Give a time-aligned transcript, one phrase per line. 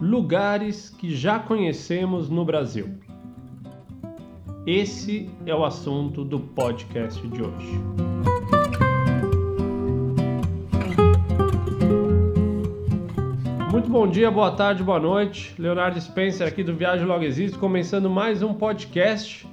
[0.00, 2.98] lugares que já conhecemos no Brasil.
[4.66, 7.80] Esse é o assunto do podcast de hoje.
[13.70, 15.54] Muito bom dia, boa tarde, boa noite.
[15.58, 19.46] Leonardo Spencer aqui do Viagem Logo Existe, começando mais um podcast.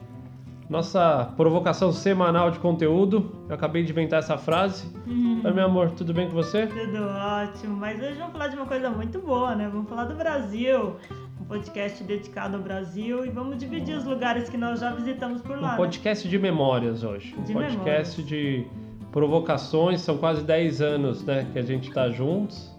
[0.70, 3.32] Nossa provocação semanal de conteúdo.
[3.50, 4.88] Eu acabei de inventar essa frase.
[5.05, 5.41] Uhum.
[5.44, 6.66] Oi, meu amor, tudo bem com você?
[6.68, 9.70] Tudo ótimo, mas hoje vamos falar de uma coisa muito boa, né?
[9.71, 10.95] Vamos falar do Brasil.
[11.41, 15.58] Um podcast dedicado ao Brasil e vamos dividir os lugares que nós já visitamos por
[15.59, 15.67] lá.
[15.70, 15.77] Um né?
[15.77, 17.36] podcast de memórias hoje.
[17.38, 18.27] Um De podcast memórias.
[18.27, 18.66] de
[19.12, 20.00] provocações.
[20.02, 22.72] São quase 10 anos né, que a gente está juntos.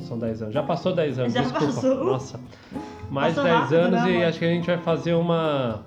[0.00, 0.54] São 10 anos.
[0.54, 1.66] Já passou 10 anos, Já desculpa.
[1.66, 2.04] passou.
[2.04, 2.40] Nossa.
[3.10, 4.26] Mais Passou 10 rápido, anos né, e amor?
[4.28, 5.82] acho que a gente vai fazer uma.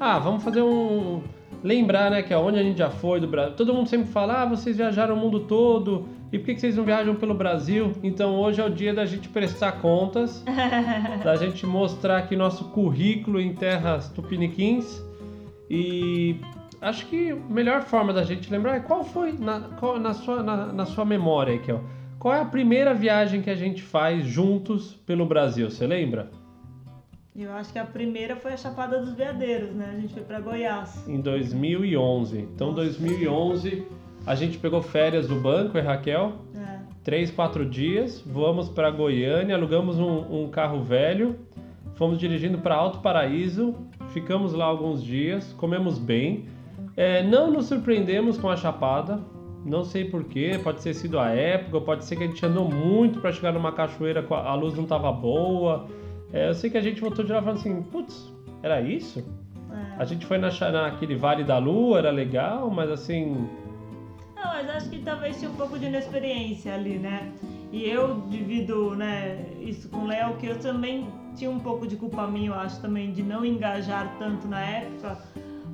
[0.00, 1.20] Ah, vamos fazer um.
[1.64, 3.56] Lembrar, né, que aonde a gente já foi do Brasil.
[3.56, 6.06] Todo mundo sempre fala, ah, vocês viajaram o mundo todo.
[6.30, 7.92] E por que vocês não viajam pelo Brasil?
[8.02, 10.44] Então hoje é o dia da gente prestar contas.
[11.24, 15.02] da gente mostrar aqui nosso currículo em terras tupiniquins
[15.70, 16.36] e
[16.82, 20.42] acho que a melhor forma da gente lembrar é qual foi na, qual- na sua,
[20.42, 21.78] na, na sua memória ó.
[22.18, 25.70] Qual é a primeira viagem que a gente faz juntos pelo Brasil?
[25.70, 26.30] Você lembra?
[27.36, 29.92] Eu acho que a primeira foi a Chapada dos Veadeiros, né?
[29.96, 31.04] A gente foi pra Goiás.
[31.08, 32.38] Em 2011.
[32.38, 33.84] Então, 2011,
[34.24, 36.34] a gente pegou férias do banco, e Raquel?
[36.56, 36.78] É.
[37.02, 41.36] três, quatro dias, vamos para Goiânia, alugamos um, um carro velho,
[41.96, 43.74] fomos dirigindo para Alto Paraíso,
[44.10, 46.46] ficamos lá alguns dias, comemos bem,
[46.96, 49.18] É, não nos surpreendemos com a Chapada,
[49.64, 53.20] não sei porquê, pode ter sido a época, pode ser que a gente andou muito
[53.20, 55.88] para chegar numa cachoeira, a luz não estava boa.
[56.34, 59.20] É, eu sei que a gente voltou de lá falando assim, putz, era isso?
[59.70, 59.94] é.
[59.96, 63.48] A gente foi na, naquele Vale da Lua, era legal, mas assim,
[64.34, 67.32] Não, mas acho que talvez tinha um pouco de inexperiência ali, né?
[67.70, 71.94] E eu divido, né, isso com o Léo, que eu também tinha um pouco de
[71.94, 75.16] culpa minha, eu acho, também, de não engajar tanto na época.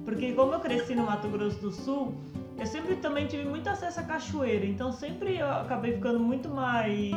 [0.05, 2.15] Porque como eu cresci no Mato Grosso do Sul,
[2.61, 4.67] eu sempre também tive muito acesso à cachoeira.
[4.67, 7.15] Então sempre eu acabei ficando muito mais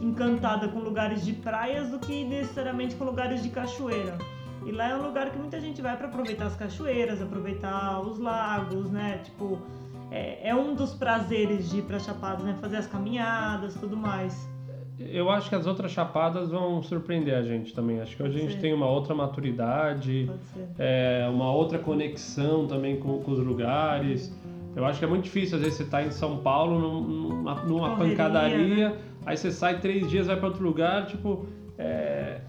[0.00, 4.18] encantada com lugares de praias do que necessariamente com lugares de cachoeira.
[4.66, 8.18] E lá é um lugar que muita gente vai para aproveitar as cachoeiras, aproveitar os
[8.18, 9.20] lagos, né?
[9.22, 9.58] Tipo,
[10.10, 12.58] é, é um dos prazeres de ir pra Chapada, né?
[12.60, 14.48] Fazer as caminhadas, tudo mais.
[14.98, 18.00] Eu acho que as outras chapadas vão surpreender a gente também.
[18.00, 18.60] Acho que hoje a gente Sim.
[18.60, 20.30] tem uma outra maturidade,
[20.78, 24.30] é, uma outra conexão também com, com os lugares.
[24.76, 27.54] Eu acho que é muito difícil, às vezes, você tá em São Paulo num- numa,
[27.62, 28.96] numa Correria, pancadaria, né?
[29.26, 31.46] aí você sai três dias, vai para outro lugar, tipo.
[31.78, 32.40] é,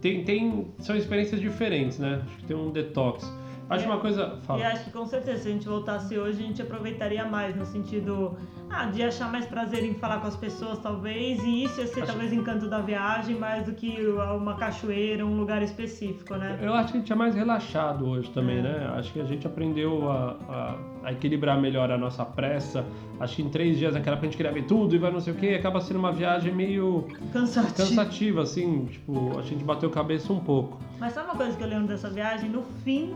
[0.00, 2.22] tem, tem, são experiências diferentes, né?
[2.24, 3.30] Acho que tem um detox.
[3.68, 3.88] Acho É.
[3.88, 4.38] uma coisa.
[4.40, 4.66] E Fala.
[4.68, 8.36] acho que com certeza, se a gente voltasse hoje, a gente aproveitaria mais, no sentido
[8.68, 12.02] ah, de achar mais prazer em falar com as pessoas, talvez, e isso ia ser
[12.02, 13.96] Acho- talvez encanto da viagem, mais do que
[14.36, 16.58] uma cachoeira, um lugar específico, né?
[16.60, 18.62] Eu acho que a gente é mais relaxado hoje também, É.
[18.62, 18.92] né?
[18.96, 22.84] Acho que a gente aprendeu a, a- a equilibrar melhor a nossa pressa.
[23.20, 25.20] Acho que em três dias naquela época a gente queria ver tudo e vai não
[25.20, 27.74] sei o que, acaba sendo uma viagem meio Cansativo.
[27.76, 30.78] cansativa, assim, tipo, a gente bateu cabeça um pouco.
[30.98, 32.50] Mas sabe uma coisa que eu lembro dessa viagem?
[32.50, 33.14] No fim,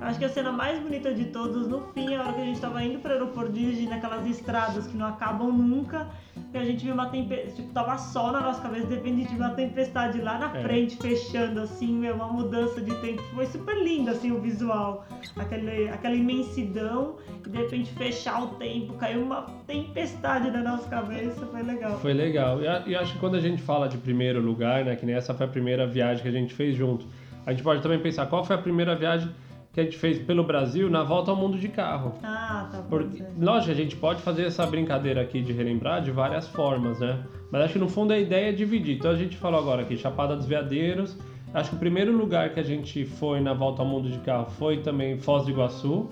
[0.00, 2.44] acho que a cena mais bonita de todas, no fim, é a hora que a
[2.44, 6.06] gente tava indo pro aeroporto dirigindo naquelas estradas que não acabam nunca,
[6.52, 9.38] que a gente viu uma tempestade, tipo, tava sol na nossa cabeça, de gente viu
[9.38, 10.62] uma tempestade lá na É.
[10.62, 13.22] frente, fechando, assim, meu, uma mudança de tempo.
[13.34, 15.04] Foi super lindo, assim, o visual.
[15.36, 21.44] Aquele, aquela imensidão, e de repente fechar o tempo, caiu uma tempestade na nossa cabeça,
[21.46, 21.98] foi legal.
[21.98, 22.58] Foi legal.
[22.62, 25.34] E, e acho que quando a gente fala de primeiro lugar, né, que nem essa
[25.34, 27.06] foi a primeira viagem que a gente fez junto,
[27.46, 29.30] a gente pode também pensar qual foi a primeira viagem
[29.78, 32.14] que a gente fez pelo Brasil na volta ao mundo de carro.
[32.24, 32.88] Ah, tá bom.
[32.88, 37.22] Porque, lógico, a gente pode fazer essa brincadeira aqui de relembrar de várias formas, né?
[37.52, 38.96] Mas acho que no fundo a ideia é dividir.
[38.96, 41.16] Então a gente falou agora aqui, Chapada dos Veadeiros.
[41.54, 44.46] Acho que o primeiro lugar que a gente foi na volta ao mundo de carro
[44.50, 46.08] foi também Foz do Iguaçu,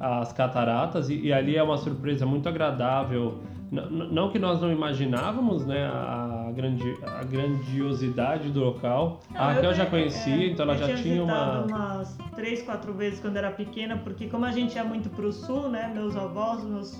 [0.00, 3.38] as cataratas, e, e ali é uma surpresa muito agradável.
[3.70, 9.20] N- não que nós não imaginávamos, né, a, grandi a grandiosidade do local.
[9.30, 11.62] Não, a eu Raquel já te- conhecia, é, então ela já tinha uma.
[11.64, 15.68] umas três, quatro vezes quando era pequena, porque como a gente ia muito pro sul,
[15.68, 15.90] né?
[15.94, 16.96] Meus avós, meus,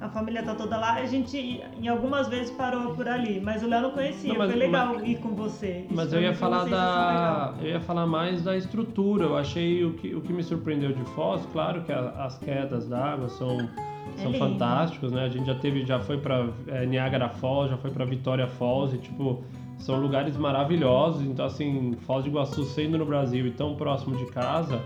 [0.00, 1.36] a família tá toda lá, a gente
[1.78, 4.94] em algumas vezes parou por ali, mas o Léo não conhecia, Não, mas- foi legal
[4.94, 5.84] mas- ir com você.
[5.90, 7.54] Mas eu ia falar da.
[7.60, 9.24] Eu ia falar mais da estrutura.
[9.24, 12.88] Eu achei o que, o que me surpreendeu de Foz, claro que a- as quedas
[12.88, 13.68] d'água são,
[14.22, 14.44] são lindo.
[14.44, 15.24] fantásticos, né?
[15.24, 18.94] A gente já teve, já foi pra é, Niagara Falls, já foi pra Vitória Falls
[18.94, 19.42] e tipo.
[19.78, 24.26] São lugares maravilhosos, então assim, Foz do Iguaçu sendo no Brasil e tão próximo de
[24.26, 24.78] casa,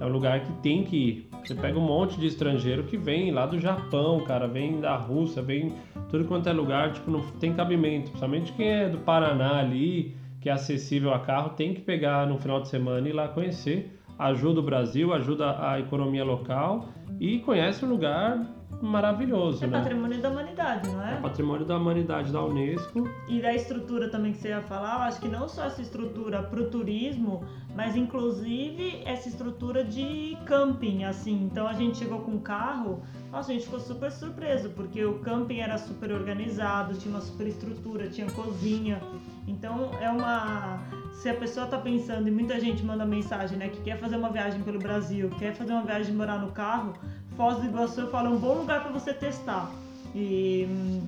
[0.00, 1.28] É um lugar que tem que ir.
[1.44, 5.40] Você pega um monte de estrangeiro que vem lá do Japão, cara, vem da Rússia,
[5.40, 5.72] vem
[6.08, 8.06] tudo quanto é lugar, tipo, não tem cabimento.
[8.06, 12.36] Principalmente quem é do Paraná ali, que é acessível a carro, tem que pegar no
[12.38, 13.96] final de semana e ir lá conhecer.
[14.18, 16.88] Ajuda o Brasil, ajuda a economia local
[17.20, 18.44] e conhece um lugar
[18.80, 19.78] maravilhoso, É né?
[19.78, 21.16] patrimônio da humanidade, não É é?
[21.16, 23.08] patrimônio da humanidade da Unesco.
[23.28, 26.42] E da estrutura também que você ia falar, eu acho que não só essa estrutura
[26.42, 27.44] para o turismo,
[27.74, 31.44] mas inclusive essa estrutura de camping, assim.
[31.44, 35.18] Então a gente chegou com o carro, nossa, a gente ficou super surpreso, porque o
[35.20, 39.00] camping era super organizado, tinha uma super estrutura, tinha cozinha.
[39.46, 40.80] Então é uma.
[41.12, 44.30] Se a pessoa tá pensando, e muita gente manda mensagem, né, que quer fazer uma
[44.30, 46.94] viagem pelo Brasil, quer fazer uma viagem morar no carro,
[47.40, 49.72] Foz do Iguaçu eu falo, é um bom lugar para você testar.
[50.14, 51.00] E, hum,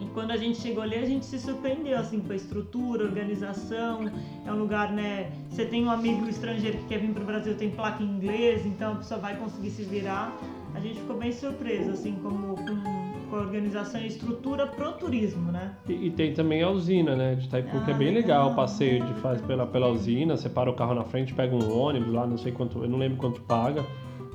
[0.00, 4.10] e quando a gente chegou ali, a gente se surpreendeu assim com a estrutura, organização.
[4.44, 5.30] É um lugar, né?
[5.48, 8.66] Você tem um amigo estrangeiro que quer vir para o Brasil, tem placa em inglês,
[8.66, 10.36] então a pessoa vai conseguir se virar.
[10.74, 15.52] A gente ficou bem surpreso assim como com, com a organização e estrutura pro turismo,
[15.52, 15.76] né?
[15.88, 18.50] E, e tem também a usina, né, de Itaipu, que é Ah, bem legal legal.
[18.52, 21.78] o passeio de faz pela, pela usina, você para o carro na frente, pega um
[21.78, 23.84] ônibus lá, não sei quanto, eu não lembro quanto paga,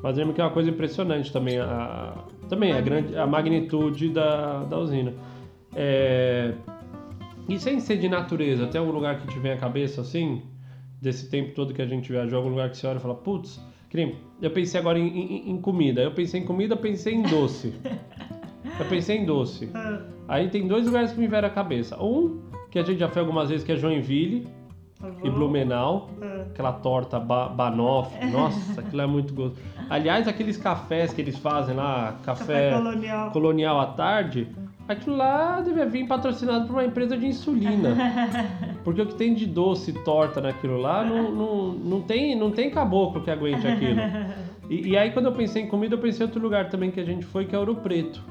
[0.04, 2.14] mas lembro que é uma coisa impressionante também, a,
[2.50, 5.14] também a, grande, a magnitude da, da usina.
[5.76, 6.54] É,
[7.50, 10.44] e sem ser de natureza, tem algum lugar que te vem à cabeça assim,
[11.02, 13.60] desse tempo todo que a gente viajou, algum lugar que você olha e fala, putz,
[14.42, 17.74] eu pensei agora em, em- em comida, eu pensei em comida, pensei em doce.
[18.80, 19.70] eu pensei em doce.
[19.74, 22.02] Ah, Aí tem dois lugares que me vieram à cabeça.
[22.02, 22.42] Um,
[22.72, 24.48] que a gente já foi algumas vezes, que é Joinville
[25.08, 25.26] favor.
[25.28, 26.10] e Blumenau.
[26.22, 28.26] Ah, Aquela torta ba banoffee.
[28.32, 29.62] Nossa, aquilo é muito gostoso.
[29.90, 33.32] Aliás, aqueles cafés que eles fazem lá, café café colonial.
[33.32, 34.48] colonial à tarde,
[34.88, 37.96] aquilo lá devia vir patrocinado por uma empresa de insulina.
[38.84, 42.52] Porque o que tem de doce e torta naquilo lá, não, não, não, tem, não
[42.52, 44.00] tem caboclo que aguente aquilo.
[44.70, 47.00] E, e aí, quando eu pensei em comida, eu pensei em outro lugar também que
[47.00, 48.22] a gente foi, que é Ouro Preto.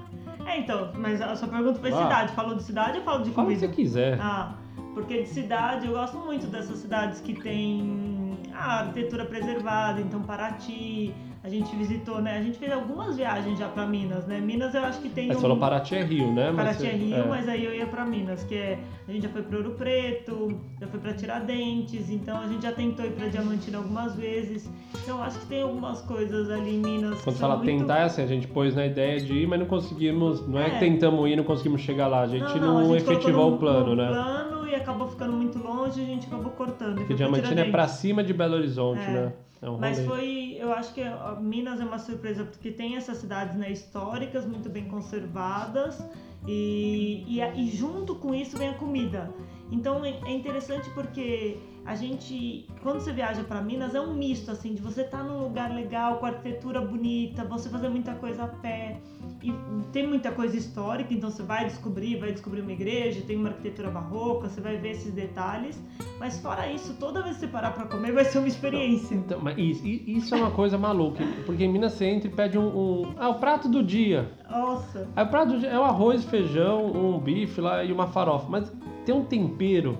[0.46, 1.96] É, então, mas a sua pergunta foi Ah.
[2.02, 2.32] cidade.
[2.32, 3.74] Falou de cidade ou falou de Fala o que comida?
[3.74, 4.18] você quiser.
[4.20, 4.52] Ah,
[4.94, 11.12] porque de cidade eu gosto muito dessas cidades que tem a arquitetura preservada, então Paraty,
[11.42, 12.36] a gente visitou, né?
[12.38, 14.38] A gente fez algumas viagens já pra Minas, né?
[14.40, 15.40] Minas eu acho que tem Mas um...
[15.40, 16.52] falou Paraty é Rio, né?
[16.52, 17.26] Mas Paraty é você- Rio, é.
[17.26, 18.78] mas aí eu ia pra Minas, que é
[19.08, 22.70] a gente já foi para Ouro Preto, já foi pra Tiradentes, então a gente já
[22.72, 24.70] tentou ir pra Diamantina algumas vezes.
[25.02, 27.66] Então eu acho que tem algumas coisas ali em Minas que Quando fala muito...
[27.80, 30.46] tentar, é assim, a gente pôs na ideia de ir, mas não conseguimos.
[30.46, 30.78] Não é, que É.
[30.78, 32.20] tentamos ir, não conseguimos chegar lá.
[32.20, 34.08] A gente não, a gente efetivou no- o plano, no né?
[34.08, 36.96] plano e acabou ficando muito longe e a gente acabou cortando.
[36.96, 39.10] Porque Diamantina é pra cima de Belo Horizonte, É.
[39.10, 39.32] né?
[39.60, 40.08] É um Mas rolê.
[40.08, 41.02] foi, eu acho que
[41.40, 46.04] Minas é uma surpresa porque tem essas cidades né, históricas muito bem conservadas
[46.48, 49.30] e, e, e junto com isso vem a comida.
[49.70, 54.50] Então é é interessante porque a gente, quando você viaja para Minas, é um misto
[54.50, 58.48] assim de você estar num lugar legal, com arquitetura bonita, você fazer muita coisa a
[58.48, 58.98] pé.
[59.42, 59.52] E
[59.92, 63.90] tem muita coisa histórica, então você vai descobrir, vai descobrir uma igreja, tem uma arquitetura
[63.90, 65.82] barroca, você vai ver esses detalhes.
[66.20, 69.14] Mas fora isso, toda vez que você parar para comer, vai ser uma experiência.
[69.14, 71.24] Então, mas isso, isso é uma coisa maluca.
[71.44, 74.30] Porque em Minas você entra e pede um, um- Ah, o prato do dia.
[74.48, 78.06] Nossa, Aí o prato do dia é o arroz, feijão, um bife lá e uma
[78.06, 78.46] farofa.
[78.48, 78.72] Mas
[79.04, 79.98] tem um tempero.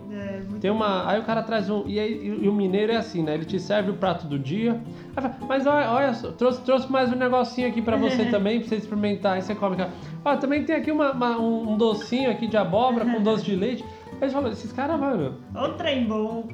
[0.61, 1.09] Tem uma.
[1.11, 1.85] Aí o cara traz um.
[1.87, 3.35] E, aí, e o mineiro é assim, né?
[3.35, 4.81] Ele te serve o prato do dia.
[5.17, 8.61] Aí fala, mas olha, olha só, trouxe, trouxe mais um negocinho aqui pra você também,
[8.61, 9.35] pra você experimentar.
[9.35, 9.77] Aí você come.
[9.77, 9.91] cara.
[10.25, 13.57] Ó, também tem aqui uma, uma- um, um docinho aqui de abóbora com doce de
[13.57, 13.85] leite.
[14.21, 15.35] Aí você fala, esses caras, mano.
[15.55, 16.47] Ô trem bom.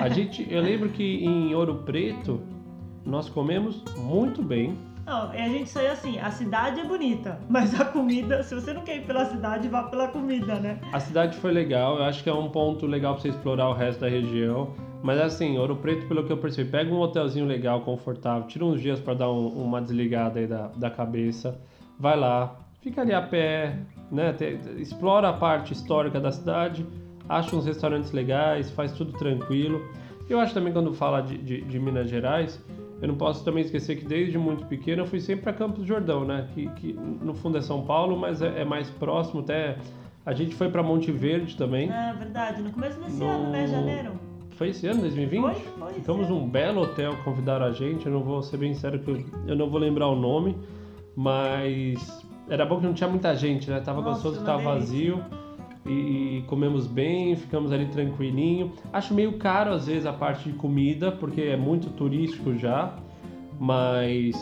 [0.00, 0.46] A gente.
[0.50, 2.40] Eu lembro que em Ouro Preto
[3.04, 4.76] nós comemos muito bem.
[5.06, 8.72] Não, e a gente saiu assim, a cidade é bonita, mas a comida, se você
[8.72, 10.78] não quer ir pela cidade, vá pela comida, né?
[10.92, 13.74] A cidade foi legal, eu acho que é um ponto legal pra você explorar o
[13.74, 14.70] resto da região.
[15.02, 18.80] Mas assim, Ouro Preto, pelo que eu percebi, pega um hotelzinho legal, confortável, tira uns
[18.80, 21.60] dias pra dar um- uma desligada aí da, da cabeça,
[22.00, 23.76] vai lá, fica ali a pé,
[24.10, 24.32] né?
[24.32, 26.86] te- explora a parte histórica da cidade,
[27.28, 29.82] acha uns restaurantes legais, faz tudo tranquilo.
[30.30, 32.58] Eu acho também quando fala de, de, de Minas Gerais,
[33.04, 35.86] eu não posso também esquecer que desde muito pequeno eu fui sempre para Campos do
[35.86, 36.48] Jordão, né?
[36.54, 39.76] Que, que no fundo é São Paulo, mas é, é mais próximo até.
[40.24, 41.90] A gente foi para Monte Verde também.
[41.92, 44.12] É verdade, no começo desse No- ano, né, janeiro?
[44.56, 45.42] Foi esse ano, 2020?
[45.42, 45.92] Foi, foi.
[45.94, 48.06] Ficamos num belo hotel, convidaram a gente.
[48.06, 50.56] Eu não vou ser bem sério que eu, eu não vou lembrar o nome,
[51.14, 53.80] mas era bom que não tinha muita gente, né?
[53.80, 55.12] Tava Nossa, gostoso, tava delícia.
[55.14, 55.43] vazio.
[55.86, 58.72] E, e comemos bem, ficamos ali tranquilinho.
[58.92, 62.96] Acho meio caro às vezes a parte de comida, porque é muito turístico já,
[63.58, 64.34] mas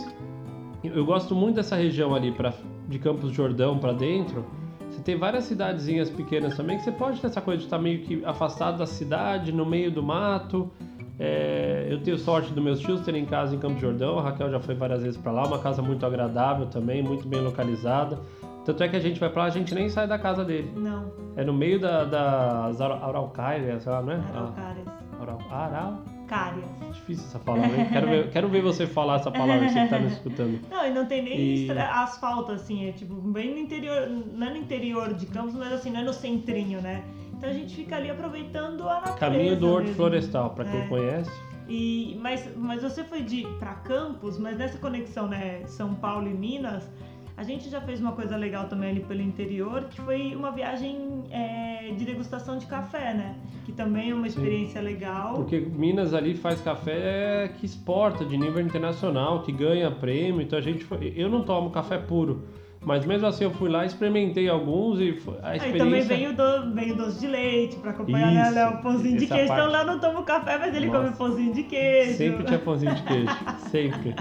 [0.85, 2.53] eu gosto muito dessa região ali pra,
[2.89, 4.45] de Campos Jordão para dentro.
[4.91, 8.01] Você tem várias cidadezinhas pequenas também que você pode ter essa coisa de estar meio
[8.01, 10.71] que afastado da cidade, no meio do mato.
[11.19, 14.61] É, eu tenho sorte dos meus tios terem casa em Campo Jordão, a Raquel já
[14.61, 18.19] foi várias vezes para lá, uma casa muito agradável também, muito bem localizada.
[18.65, 20.73] Tanto é que a gente vai pra lá, a gente nem sai da casa dele.
[20.77, 24.17] Não, É no meio da, das Ara- Araucárias, sei lá, não é?
[24.17, 24.87] araucárias.
[24.89, 26.03] Ah, Arau, Arau?
[26.29, 26.65] Cárias.
[26.93, 27.89] Difícil essa palavra, hein?
[27.93, 30.61] Quero ver, quero ver você falar essa palavra que você tá me escutando.
[30.71, 34.51] Não, e não tem nem E- asfalto, assim, é tipo bem no interior, não é
[34.51, 37.03] no interior de Campos, mas assim, não é no centrinho, né?
[37.35, 39.19] Então a gente fica ali aproveitando a natureza.
[39.19, 39.97] Caminho do Horto mesmo.
[39.97, 40.87] Florestal, pra quem É.
[40.87, 41.31] conhece.
[41.69, 46.35] E, mas, mas você foi de para Campos, mas nessa conexão, né, São Paulo e
[46.35, 46.91] Minas,
[47.37, 51.25] a gente já fez uma coisa legal também ali pelo interior, que foi uma viagem
[51.31, 53.35] é, de degustação de café, né?
[53.65, 55.35] Que também é uma experiência legal.
[55.35, 60.43] Porque Minas ali faz café que exporta de nível internacional, que ganha prêmio.
[60.43, 61.13] Então a gente foi.
[61.17, 62.43] Eu não tomo café puro.
[62.85, 65.79] Mas mesmo assim eu fui lá, experimentei alguns e a Aí experiência.
[65.79, 69.19] também veio o, do, veio doce de leite pra acompanhar né, Isso, Léo, o pãozinho
[69.19, 69.47] de queijo.
[69.49, 69.63] parte.
[69.63, 70.99] Então Léo não toma café, mas ele Nossa.
[70.99, 72.17] come pãozinho de queijo.
[72.17, 73.37] Sempre tinha pãozinho de queijo.
[73.71, 74.15] Sempre.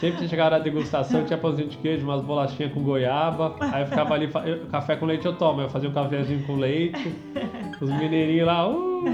[0.00, 3.54] Sempre que chegava na degustação, tinha pãozinho de queijo, umas bolachinhas com goiaba.
[3.60, 5.60] Aí eu ficava ali, eu- café com leite eu tomo.
[5.62, 7.14] Eu fazia um cafezinho com leite.
[7.80, 9.04] Os mineirinhos lá, uh,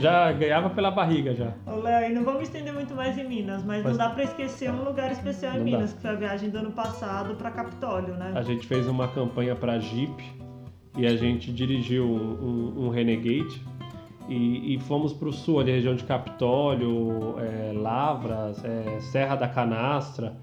[0.00, 1.52] já ganhava pela barriga já.
[1.66, 4.24] Ô, Léo, e não vamos estender muito mais em Minas, mas, Mas- não dá pra
[4.24, 5.70] esquecer um lugar especial em Não dá.
[5.78, 8.32] Minas, que foi a viagem do ano passado pra Capitólio, né?
[8.34, 10.22] A gente fez uma campanha para Jeep
[10.96, 13.60] e a gente dirigiu um, um- um Renegade
[14.28, 19.48] e, e fomos para o sul, ali, região de Capitólio, é, Lavras, é, Serra da
[19.48, 20.36] Canastra.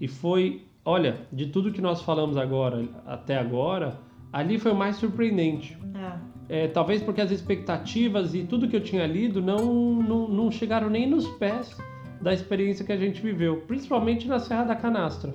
[0.00, 3.98] E foi, olha, de tudo que nós falamos agora, até agora,
[4.32, 5.78] ali foi o mais surpreendente.
[5.94, 6.34] É.
[6.46, 10.90] É, talvez porque as expectativas e tudo que eu tinha lido não, não, não chegaram
[10.90, 11.74] nem nos pés
[12.20, 15.32] da experiência que a gente viveu, principalmente na Serra da Canastra.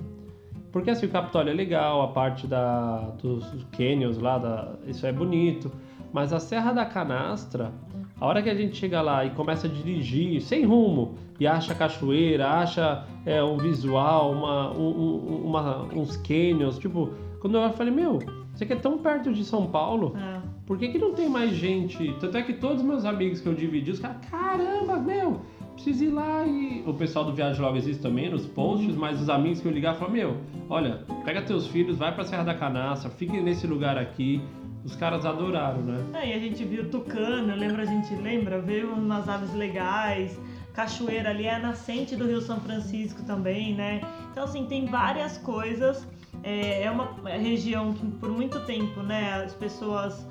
[0.72, 5.12] Porque assim, o Capitólio é legal, a parte da, dos canyons lá, da, isso é
[5.12, 5.70] bonito,
[6.12, 7.72] mas a Serra da Canastra,
[8.20, 11.74] a hora que a gente chega lá e começa a dirigir sem rumo e acha
[11.74, 17.10] cachoeira, acha é, um visual, uma, um- um- uma- uns canyons, tipo,
[17.40, 18.18] quando eu falei, meu,
[18.54, 20.40] isso aqui é tão perto de São Paulo, É.
[20.66, 22.14] por que, que não tem mais gente?
[22.20, 25.40] Tanto é que todos os meus amigos que eu dividi, os caras, caramba, meu,
[25.74, 26.82] preciso ir lá e.
[26.86, 29.94] O pessoal do Viagem Logo existe também nos posts, mas os amigos que eu ligar
[29.94, 30.36] falaram, meu,
[30.68, 34.42] olha, pega teus filhos, vai pra Serra da Canastra, fique nesse lugar aqui.
[34.84, 36.04] Os caras adoraram, né?
[36.14, 40.38] Aí a gente viu tucano, lembra, a gente lembra, viu umas aves legais,
[40.72, 44.00] cachoeira ali, é a nascente do Rio São Francisco também, né?
[44.30, 46.06] Então, assim, tem várias coisas.
[46.42, 50.26] É, é uma região que por muito tempo, né, as pessoas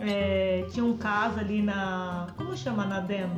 [0.00, 2.28] é, tinham casa ali na.
[2.36, 2.84] Como chama?
[2.84, 3.30] Na DEM?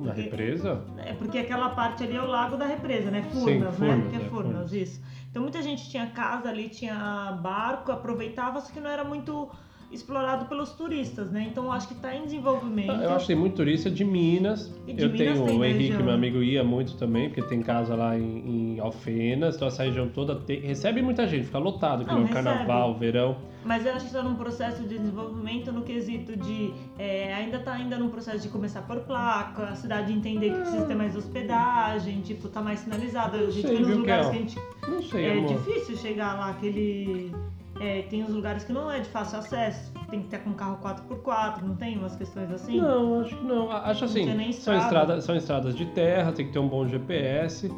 [0.00, 0.82] Na represa?
[0.98, 3.22] É porque aquela parte ali é o lago da represa, né?
[3.22, 3.88] Sim, Furnas, né?
[3.88, 4.72] Furnas, Que é é, Furnas, Furnas.
[4.72, 5.00] isso.
[5.30, 9.48] Então muita gente tinha casa ali, tinha barco, aproveitava, só que não era muito
[9.94, 11.46] explorado pelos turistas, né?
[11.50, 12.90] Então acho que está em desenvolvimento.
[12.92, 14.72] Eu acho que tem muito turista de Minas.
[14.86, 16.04] E de eu Minas tenho o da Henrique, região.
[16.04, 20.08] meu amigo, ia muito também, porque tem casa lá em, em Alfenas, então essa região
[20.08, 23.36] toda tem- recebe muita gente, fica lotado, que Não, carnaval, verão.
[23.64, 27.72] Mas eu acho que está num processo de desenvolvimento no quesito de é, ainda está
[27.72, 32.20] ainda num processo de começar por placa, a cidade entender que precisa ter mais hospedagem,
[32.20, 33.38] tipo, tá mais sinalizada.
[33.38, 34.32] A gente sei, vê nos lugares Kel?
[34.32, 35.54] que a gente Não sei, É amor.
[35.56, 37.32] difícil chegar lá, aquele.
[37.80, 40.78] É, tem uns lugares que não é de fácil acesso, tem que ter com carro
[40.82, 42.80] 4x4, não tem umas questões assim?
[42.80, 43.70] Não, acho que não.
[43.70, 44.84] Acho assim, nem são, estrada.
[44.84, 47.70] estradas, são estradas de terra, tem que ter um bom GPS,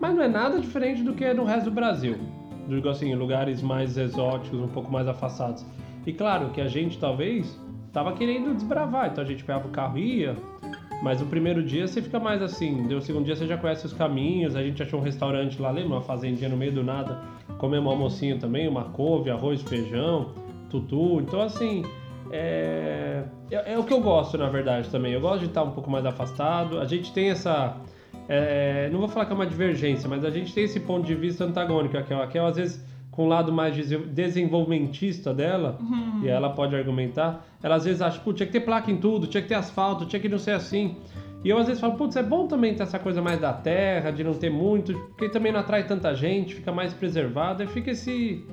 [0.00, 2.18] mas não é nada diferente do que é no resto do Brasil.
[2.68, 5.64] Digo assim, lugares mais exóticos, um pouco mais afastados.
[6.06, 7.58] E claro que a gente talvez
[7.92, 10.36] tava querendo desbravar, então a gente pegava o carro e ia,
[11.02, 13.92] mas o primeiro dia você fica mais assim, o segundo dia você já conhece os
[13.92, 15.96] caminhos, a gente achou um restaurante lá, lembra?
[15.96, 17.20] Uma fazendinha no meio do nada,
[17.58, 20.32] comemos um almocinho também, uma couve, arroz, feijão,
[20.70, 21.82] tutu, então assim,
[22.30, 25.12] é, é, é o que eu gosto, na verdade, também.
[25.12, 26.80] Eu gosto de estar um pouco mais afastado.
[26.80, 27.76] A gente tem essa.
[28.28, 31.14] é, não vou falar que é uma divergência, mas a gente tem esse ponto de
[31.14, 31.96] vista antagônico.
[31.96, 36.20] A Kel, a Kel, às vezes, com o lado mais dese- desenvolvimentista dela, Uhum.
[36.24, 39.28] e ela pode argumentar, ela às vezes acha, putz, tinha que ter placa em tudo,
[39.28, 40.96] tinha que ter asfalto, tinha que não ser assim.
[41.44, 44.10] E eu às vezes falo, putz, é bom também ter essa coisa mais da terra,
[44.10, 47.92] de não ter muito, porque também não atrai tanta gente, fica mais preservado, e fica
[47.92, 48.44] esse.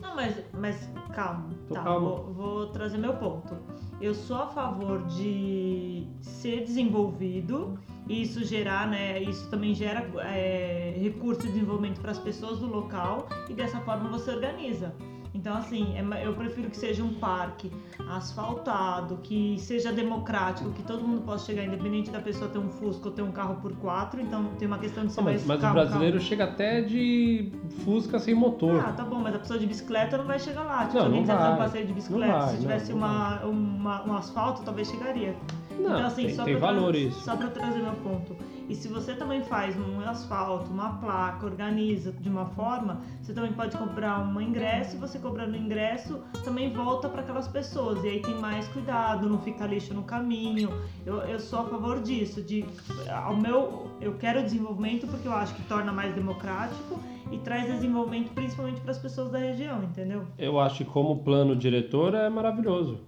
[0.00, 1.48] Não, mas, mas calma.
[1.68, 2.06] Tô tá, calmo.
[2.06, 3.56] Vou, vou trazer meu ponto.
[4.00, 7.78] Eu sou a favor de ser desenvolvido
[8.08, 9.20] e isso gerar, né?
[9.20, 14.08] Isso também gera é, recurso de desenvolvimento para as pessoas do local e dessa forma
[14.10, 14.94] você organiza.
[15.34, 17.72] Então, assim, é eu prefiro que seja um parque
[18.06, 23.08] asfaltado, que seja democrático, que todo mundo possa chegar, independente da pessoa ter um Fusca
[23.08, 24.20] ou ter um carro por quatro.
[24.20, 26.28] Então, tem uma questão de ser mais Mas, mas o brasileiro carro.
[26.28, 27.50] chega até de
[27.82, 28.84] Fusca sem motor.
[28.86, 30.84] Ah, tá bom, mas a pessoa de bicicleta não vai chegar lá.
[30.84, 31.54] Tipo, não, alguém não vai.
[31.54, 32.32] um passeio de bicicleta.
[32.32, 35.34] Vai, Se tivesse não, não uma, uma, um asfalto, talvez chegaria.
[35.82, 37.20] Não, então, assim, tem, só tem valor isso.
[37.20, 38.36] Só para trazer meu ponto.
[38.68, 43.52] E se você também faz um asfalto, uma placa, organiza de uma forma, você também
[43.52, 48.02] pode cobrar um ingresso e você cobrando ingresso também volta para aquelas pessoas.
[48.04, 50.70] E aí tem mais cuidado, não fica lixo no caminho.
[51.04, 52.40] Eu, eu sou a favor disso.
[52.42, 52.64] De,
[53.10, 56.98] ao meu, eu quero desenvolvimento porque eu acho que torna mais democrático
[57.32, 60.24] e traz desenvolvimento principalmente para as pessoas da região, entendeu?
[60.38, 63.00] Eu acho que como plano diretor é maravilhoso.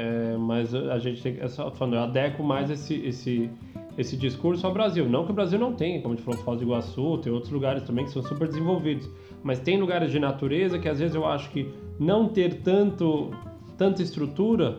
[0.00, 1.44] É, mas a gente tem que.
[1.44, 3.50] É falando, eu adequo mais esse, esse,
[3.98, 5.08] esse discurso ao Brasil.
[5.08, 7.50] Não que o Brasil não tenha, como a gente falou, Foz do Iguaçu, tem outros
[7.50, 9.10] lugares também que são super desenvolvidos.
[9.42, 13.32] Mas tem lugares de natureza que às vezes eu acho que não ter tanto,
[13.76, 14.78] tanta estrutura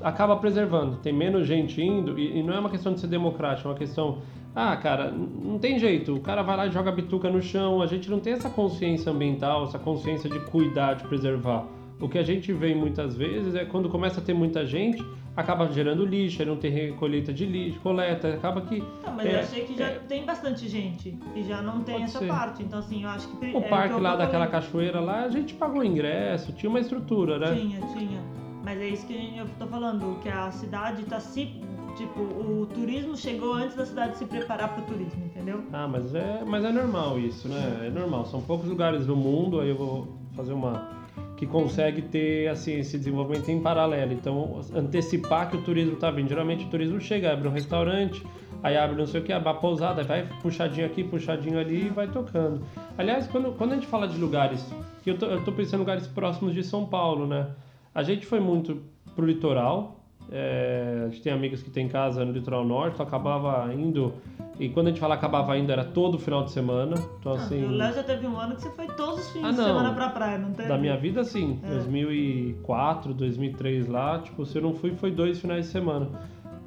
[0.00, 0.98] acaba preservando.
[0.98, 3.76] Tem menos gente indo, e, e não é uma questão de ser democrático, é uma
[3.76, 4.18] questão.
[4.54, 6.14] Ah, cara, não tem jeito.
[6.14, 7.82] O cara vai lá e joga bituca no chão.
[7.82, 11.66] A gente não tem essa consciência ambiental, essa consciência de cuidar, de preservar.
[12.02, 15.06] O que a gente vê muitas vezes é quando começa a ter muita gente,
[15.36, 18.80] acaba gerando lixo, aí não tem colheita de lixo, coleta, acaba que.
[18.80, 22.02] Não, mas é, eu achei que já é, tem bastante gente e já não tem
[22.02, 22.26] essa ser.
[22.26, 22.60] parte.
[22.64, 23.46] Então, assim, eu acho que.
[23.54, 27.54] O é parque lá daquela cachoeira lá, a gente pagou ingresso, tinha uma estrutura, né?
[27.54, 28.20] Tinha, tinha.
[28.64, 31.62] Mas é isso que eu tô falando, que a cidade tá se.
[31.96, 35.62] Tipo, o turismo chegou antes da cidade se preparar para o turismo, entendeu?
[35.72, 37.84] Ah, mas é, mas é normal isso, né?
[37.86, 38.24] É normal.
[38.24, 41.01] São poucos lugares no mundo, aí eu vou fazer uma
[41.42, 44.12] que consegue ter assim esse desenvolvimento em paralelo.
[44.12, 46.28] Então, antecipar que o turismo está vindo.
[46.28, 48.24] Geralmente o turismo chega, abre um restaurante,
[48.62, 51.88] aí abre não sei o que, abre a pousada, vai puxadinho aqui, puxadinho ali e
[51.88, 52.64] vai tocando.
[52.96, 54.64] Aliás, quando, quando a gente fala de lugares,
[55.02, 57.48] que eu tô pensando em lugares próximos de São Paulo, né?
[57.92, 58.80] A gente foi muito
[59.16, 60.01] pro litoral,
[60.32, 64.14] é, a gente tem amigos que tem casa no litoral norte, eu acabava indo
[64.58, 66.94] e quando a gente fala acabava ainda, era todo final de semana.
[67.18, 67.64] Então, ah, assim.
[67.64, 69.92] O Léo já teve um ano que você foi todos os fins ah, de semana
[69.92, 70.68] pra praia, não teve?
[70.68, 71.58] Da minha vida, sim.
[71.64, 71.68] É.
[71.68, 76.08] 2004, 2003 lá, tipo, se eu não fui, foi dois finais de semana.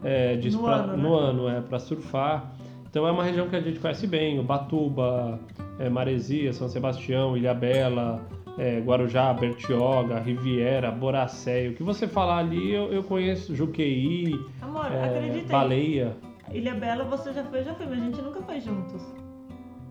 [0.03, 1.29] É, no, pra, ano, no né?
[1.29, 2.51] ano, é, pra surfar.
[2.89, 5.39] Então é uma região que a gente conhece bem: Ubatuba,
[5.79, 8.21] é, Maresia, São Sebastião, Ilhabela,
[8.57, 11.69] é, Guarujá, Bertioga, Riviera, Boracé.
[11.69, 16.15] O que você falar ali, eu, eu conheço Juqueí, Amor, é, Baleia.
[16.51, 19.01] Ilha Bela você já foi, já foi, mas a gente nunca foi juntos.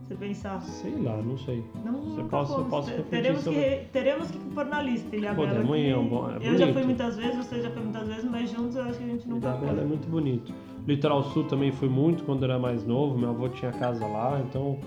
[0.03, 0.61] Você pensar.
[0.61, 1.65] Sei lá, não sei.
[1.83, 3.61] Não, você posso, posso teremos, sobre...
[3.61, 5.65] que, teremos que pôr na lista Ilha Bela.
[5.65, 8.51] Pô, é bom, é eu já fui muitas vezes, você já foi muitas vezes, mas
[8.51, 9.69] juntos eu acho que a gente nunca Ilha foi.
[9.69, 10.53] Bela é muito bonito.
[10.87, 14.79] Litoral Sul também fui muito quando era mais novo, meu avô tinha casa lá, então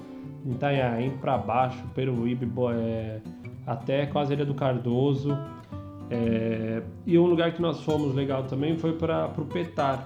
[0.45, 3.19] Itanhaém pra baixo, Peruíbe, é,
[3.67, 5.37] até quase a Ilha do Cardoso.
[6.09, 10.05] É, e um lugar que nós fomos legal também foi para o Petar,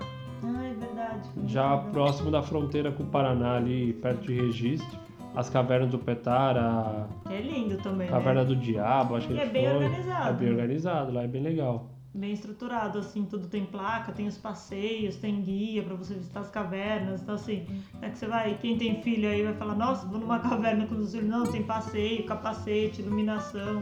[1.45, 4.99] já próximo da fronteira com o Paraná, ali perto de Registro.
[5.33, 7.07] As cavernas do Petara.
[7.25, 8.09] Que é lindo também.
[8.09, 8.47] Caverna né?
[8.47, 9.75] do Diabo, acho que e é bem foi.
[9.75, 10.29] organizado.
[10.29, 11.89] É bem organizado, lá é bem legal.
[12.13, 16.49] Bem estruturado, assim, tudo tem placa, tem os passeios, tem guia para você visitar as
[16.49, 17.21] cavernas.
[17.21, 17.65] Então, assim,
[18.01, 20.95] é que você vai, quem tem filho aí vai falar, nossa, vou numa caverna com
[20.95, 21.29] os filhos.
[21.29, 23.81] Não, tem passeio, capacete, iluminação.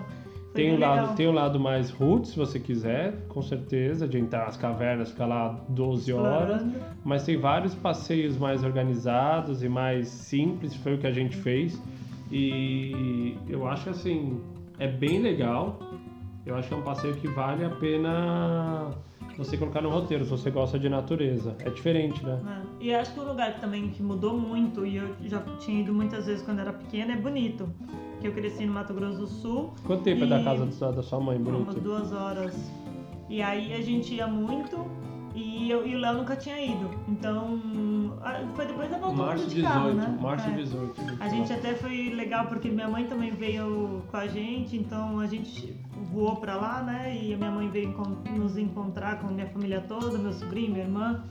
[0.54, 4.46] Tem o, lado, tem o lado mais roots, se você quiser, com certeza, de entrar
[4.46, 6.64] nas cavernas, ficar lá 12 horas.
[7.04, 11.82] Mas tem vários passeios mais organizados e mais simples, foi o que a gente fez.
[12.32, 14.42] E eu acho assim,
[14.80, 15.80] é bem legal.
[16.46, 18.92] Eu acho que é um passeio que vale a pena
[19.38, 21.56] você colocar no roteiro, se você gosta de natureza.
[21.60, 22.40] É diferente, né?
[22.82, 22.84] É.
[22.84, 25.94] E acho que um lugar que também que mudou muito, e eu já tinha ido
[25.94, 27.70] muitas vezes quando era pequena, é bonito
[28.20, 29.74] que eu cresci no Mato Grosso do Sul.
[29.86, 30.24] Quanto tempo e...
[30.24, 31.60] é da casa da sua mãe, Bruno?
[31.60, 32.72] Umas duas horas.
[33.30, 34.86] E aí a gente ia muito
[35.40, 36.90] e, eu, e o Léo nunca tinha ido.
[37.08, 37.60] Então,
[38.56, 40.18] foi depois da volta Março de 18, carro, né?
[40.20, 40.52] Março é.
[40.52, 41.02] 18.
[41.20, 45.28] A gente até foi legal porque minha mãe também veio com a gente, então a
[45.28, 45.74] gente
[46.12, 47.18] voou pra lá, né?
[47.22, 47.96] E a minha mãe veio
[48.36, 51.24] nos encontrar com a minha família toda, meu sobrinho, minha irmã.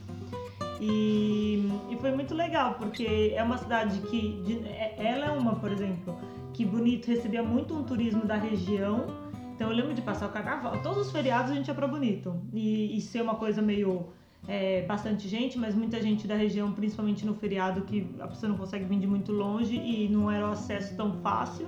[0.81, 4.41] E, e foi muito legal, porque é uma cidade que.
[4.43, 6.17] De, é, ela é uma, por exemplo,
[6.53, 9.28] que Bonito recebia muito um turismo da região.
[9.59, 12.33] Então eu lembro de passar o carnaval, todos os feriados a gente ia para Bonito.
[12.53, 14.05] E, e, ser uma coisa meio
[14.47, 18.57] é, bastante gente, mas muita gente da região, principalmente no feriado, que a pessoa não
[18.57, 21.67] consegue vir de muito longe e não era o acesso tão fácil.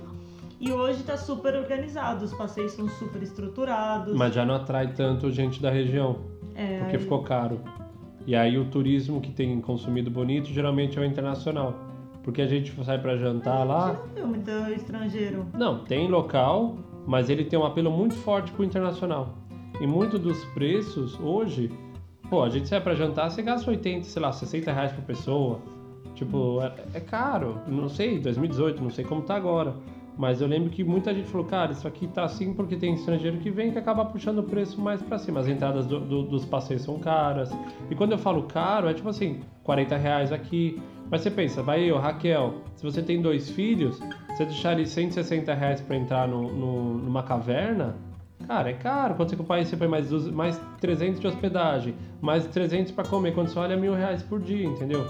[0.58, 4.16] E hoje está super organizado, os passeios são super estruturados.
[4.16, 6.20] Mas já não atrai tanto gente da região,
[6.54, 7.02] é, porque aí...
[7.02, 7.60] ficou caro.
[8.26, 11.74] E aí o turismo que tem consumido bonito geralmente é o internacional.
[12.22, 13.92] Porque a gente sai para jantar lá.
[13.92, 15.46] Você não viu muito estrangeiro?
[15.52, 19.34] Não, tem local, mas ele tem um apelo muito forte pro internacional.
[19.80, 21.70] E muito dos preços hoje,
[22.28, 25.60] pô, a gente sai para jantar, você gasta 80, sei lá, 60 reais por pessoa.
[26.14, 27.58] Tipo, é, é caro.
[27.66, 29.74] Não sei, 2018, não sei como tá agora.
[30.16, 33.38] Mas eu lembro que muita gente falou, cara, isso aqui tá assim porque tem estrangeiro
[33.38, 35.40] que vem que acaba puxando o preço mais para cima.
[35.40, 37.50] As entradas do, do, dos passeios são caras.
[37.90, 40.80] E quando eu falo caro, é tipo assim, 40 reais aqui.
[41.12, 45.78] Mas você pensa, vai eu, Raquel, se você tem dois filhos, você deixaria 160 reais
[45.82, 47.94] para entrar no, no, numa caverna,
[48.46, 49.14] cara, é caro.
[49.14, 53.34] Quando você compara isso, você põe mais, mais 300 de hospedagem, mais 300 para comer.
[53.34, 55.06] Quando você olha, mil reais por dia, entendeu?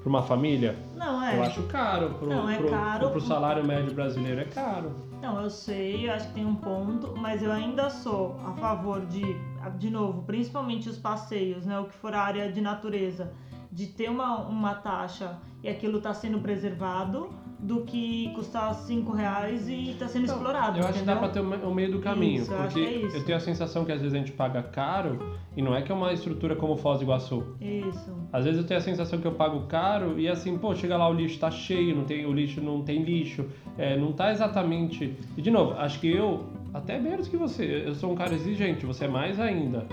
[0.00, 0.74] Para uma família.
[0.96, 1.36] Não, é.
[1.36, 2.08] Eu acho caro.
[2.14, 3.10] Pro, Não, é pro, caro.
[3.10, 4.92] Pro salário médio brasileiro é caro.
[5.20, 9.04] Não, eu sei, eu acho que tem um ponto, mas eu ainda sou a favor
[9.04, 9.36] de,
[9.76, 11.78] de novo, principalmente os passeios, né?
[11.78, 13.30] O que for a área de natureza,
[13.78, 17.28] de ter uma, uma taxa e aquilo tá sendo preservado
[17.60, 20.78] do que custar 5 reais e tá sendo Então, explorado.
[20.78, 21.14] Eu acho que entendeu?
[21.14, 22.42] dá pra ter o meio do caminho.
[22.42, 23.16] Isso, eu acho porque que é isso.
[23.16, 25.18] eu tenho a sensação que às vezes a gente paga caro
[25.56, 27.54] e não é que é uma estrutura como Foz do Iguaçu.
[27.60, 28.12] Isso.
[28.32, 31.08] Às vezes eu tenho a sensação que eu pago caro e assim, pô, chega lá
[31.08, 33.44] o lixo tá cheio, não tem, o lixo não tem lixo,
[33.76, 35.16] é, não tá exatamente.
[35.36, 38.84] E de novo, acho que eu, até menos que você, eu sou um cara exigente,
[38.84, 39.86] você é mais ainda.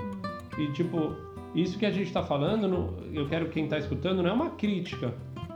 [0.57, 1.15] E tipo,
[1.55, 5.13] isso que a gente tá falando, eu quero quem tá escutando, não é uma crítica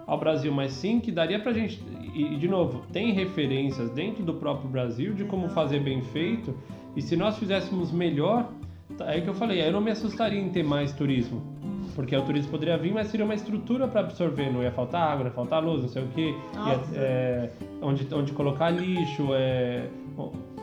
[0.07, 1.83] ao Brasil, mas sim que daria pra gente.
[2.15, 6.55] E, de novo, tem referências dentro do próprio Brasil de como fazer bem feito.
[6.95, 8.49] E se nós fizéssemos melhor,
[8.97, 11.41] tá- é que eu falei, aí eu não me assustaria em ter mais turismo.
[11.95, 15.19] Porque o turismo poderia vir, mas seria uma estrutura para absorver, não ia faltar água,
[15.19, 16.33] não ia faltar luz, não sei o quê.
[16.55, 17.49] Ia, é,
[17.81, 19.87] onde, onde colocar lixo, é,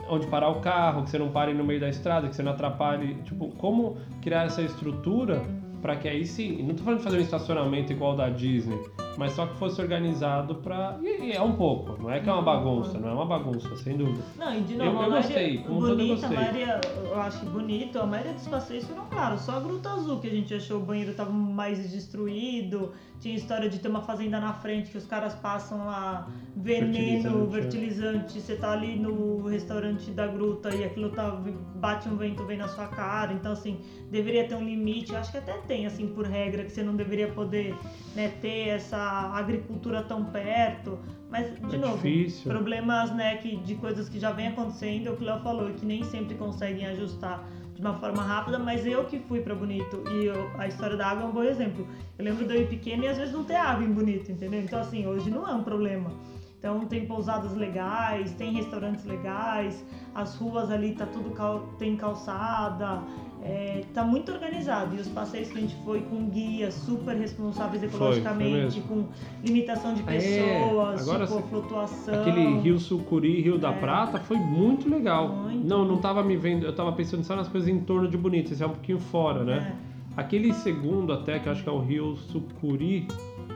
[0.09, 2.51] onde parar o carro, que você não pare no meio da estrada, que você não
[2.51, 3.15] atrapalhe.
[3.23, 5.41] Tipo, como criar essa estrutura
[5.81, 8.79] para que aí sim, não tô falando de fazer um estacionamento igual da Disney,
[9.17, 12.33] mas só que fosse organizado para e, e é um pouco, não é que é
[12.33, 14.21] uma bagunça, não é uma bagunça, sem dúvida.
[14.37, 16.37] Não, e de Eu- novo, eu maioria, gostei, todo eu bonita, gostei.
[16.37, 20.19] a maioria, eu acho bonito, a maioria dos passeios foram claros, só a Gruta Azul
[20.19, 24.39] que a gente achou o banheiro tava mais destruído, tinha história de ter uma fazenda
[24.39, 27.61] na frente que os caras passam lá veneno, Fertilizante, é.
[27.61, 31.31] fertilizante, você tá ali no restaurante da Gruta e aquilo tá,
[31.75, 33.79] bate um vento, vem na sua cara, então assim,
[34.11, 36.95] deveria ter um limite, eu acho que até tem, assim, por regra, que você não
[36.95, 37.75] deveria poder
[38.15, 40.97] né, ter essa agricultura tão perto,
[41.29, 42.49] mas de É novo, difícil.
[42.51, 45.69] problemas né, que, de coisas que já vem acontecendo, é o que o Léo falou,
[45.71, 47.43] que nem sempre conseguem ajustar
[47.75, 51.07] de uma forma rápida, mas eu que fui pra Bonito e eu- a história da
[51.07, 51.87] água é um bom exemplo.
[52.17, 54.59] Eu lembro de eu ir pequena e às vezes não ter água em Bonito, entendeu?
[54.61, 56.09] Então assim, hoje não é um problema.
[56.57, 63.03] Então tem pousadas legais, tem restaurantes legais, as ruas ali tá tudo cal- tem calçada,
[63.43, 64.95] é, tá muito organizado.
[64.95, 68.81] E os passeios que a gente foi com guias super responsáveis foi ecologicamente, mesmo.
[68.83, 69.05] com
[69.43, 71.47] limitação de É, pessoas, agora tipo sim.
[71.49, 72.21] flutuação.
[72.21, 75.25] Aquele Rio Sucuri, Rio da Prata, foi muito legal.
[75.25, 75.35] É.
[75.51, 75.67] Muito.
[75.67, 78.51] Não, não tava me vendo, eu tava pensando só nas coisas em torno de Bonito,
[78.53, 79.73] esse é um pouquinho fora, né?
[79.83, 80.21] É.
[80.21, 83.07] Aquele segundo até, que eu acho que é o Rio Sucuri,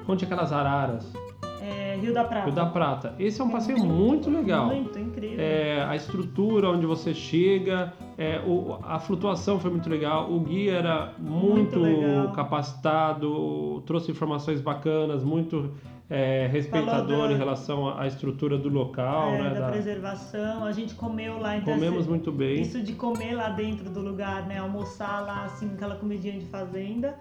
[0.08, 1.12] onde aquelas araras,
[1.62, 2.46] É, Rio da Prata.
[2.46, 3.16] Rio da Prata.
[3.20, 4.66] Esse é um passeio muito legal.
[4.68, 5.38] Muito incrível.
[5.40, 10.74] É, a estrutura onde você chega, é, o- a flutuação foi muito legal, o guia
[10.74, 15.72] era muito, Muito capacitado, trouxe informações bacanas, muito
[16.12, 19.50] é, respeitador da- em relação à estrutura do local, É, né?
[19.52, 20.66] da, da- preservação.
[20.66, 22.62] A gente comeu lá, então Comemos assim, muito bem.
[22.62, 24.60] Isso de comer lá dentro do lugar, né?
[24.60, 27.16] Almoçar lá, assim, aquela comidinha de fazenda.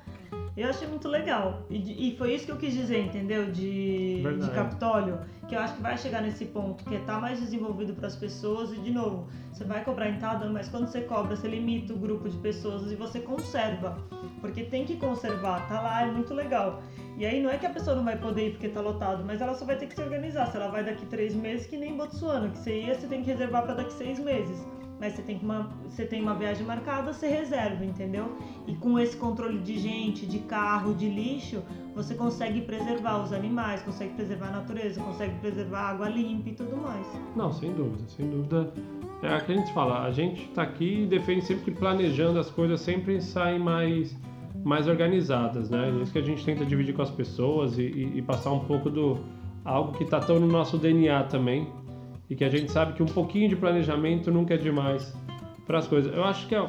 [0.57, 1.63] Eu achei muito legal.
[1.71, 3.51] E, e foi isso que eu quis dizer, entendeu?
[3.51, 4.51] De, Verdade.
[4.51, 5.19] de Capitólio.
[5.49, 8.17] Que eu acho que vai chegar nesse ponto, que é tá mais desenvolvido para as
[8.17, 8.73] pessoas.
[8.73, 12.29] E, de novo, você vai cobrar entrada, mas quando você cobra, você limita o grupo
[12.29, 13.97] de pessoas e você conserva.
[14.41, 16.83] Porque tem que conservar, tá lá, é muito legal.
[17.21, 19.43] E aí não é que a pessoa não vai poder ir porque tá lotado, mas
[19.43, 20.47] ela só vai ter que se organizar.
[20.47, 23.31] Se ela vai daqui três meses, que nem Botsuana, que você ia, você tem que
[23.31, 24.67] reservar para daqui seis meses.
[24.99, 28.39] Mas você tem, uma, você tem uma viagem marcada, você reserva, entendeu?
[28.67, 31.63] E com esse controle de gente, de carro, de lixo,
[31.95, 36.53] você consegue preservar os animais, consegue preservar a natureza, consegue preservar a água limpa e
[36.55, 37.07] tudo mais.
[37.37, 38.73] Não, sem dúvida, sem dúvida.
[39.23, 42.39] É o que a gente fala, a gente tá aqui e defende sempre que planejando
[42.39, 44.17] as coisas sempre saem mais,
[44.65, 45.91] mais organizadas, né?
[46.03, 48.91] Isso que a gente tenta dividir com as pessoas e, e- e passar um pouco
[48.91, 49.19] do
[49.65, 51.69] algo que tá tão no nosso DNA também
[52.29, 55.15] e que a gente sabe que um pouquinho de planejamento nunca é demais
[55.67, 56.15] para as coisas.
[56.15, 56.69] Eu acho que é,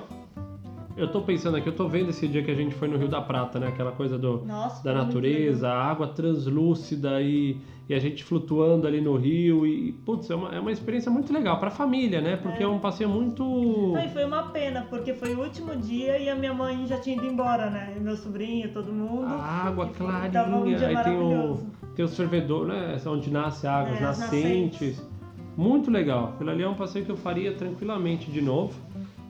[1.02, 3.08] eu tô pensando aqui, eu tô vendo esse dia que a gente foi no Rio
[3.08, 3.68] da Prata, né?
[3.68, 7.58] Aquela coisa do Nossa, da natureza, a água translúcida e,
[7.90, 11.34] e a gente flutuando ali no rio e putz, é uma, é uma experiência muito
[11.34, 12.38] legal para a família, né?
[12.38, 12.66] Porque é.
[12.66, 12.68] É.
[12.68, 16.36] um passeio muito Não, e foi uma pena, porque foi o último dia e a
[16.36, 17.94] minha mãe já tinha ido embora, né?
[17.98, 19.26] E meu sobrinho, todo mundo.
[19.26, 21.58] a água E foi- tava um clarinha, dia aí tem o
[21.96, 22.96] tem o fervedor, né?
[23.06, 25.12] Onde nasce a água, É, as as nascentes.
[25.58, 26.30] Muito legal.
[26.36, 28.74] Aquilo ali é um passeio que eu faria tranquilamente de novo.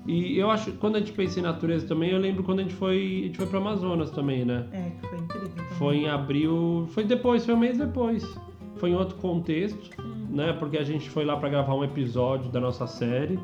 [0.07, 2.73] E eu acho, quando a gente pensa em natureza também, eu lembro quando a gente
[2.73, 4.65] foi, a gente foi para Amazonas também, né?
[4.71, 5.49] É, que foi incrível.
[5.49, 5.71] Também.
[5.77, 8.37] Foi em abril, foi depois, foi um mês depois.
[8.77, 10.25] Foi em outro contexto, Hum.
[10.31, 10.53] né?
[10.53, 13.37] Porque a gente foi lá para gravar um episódio da nossa série,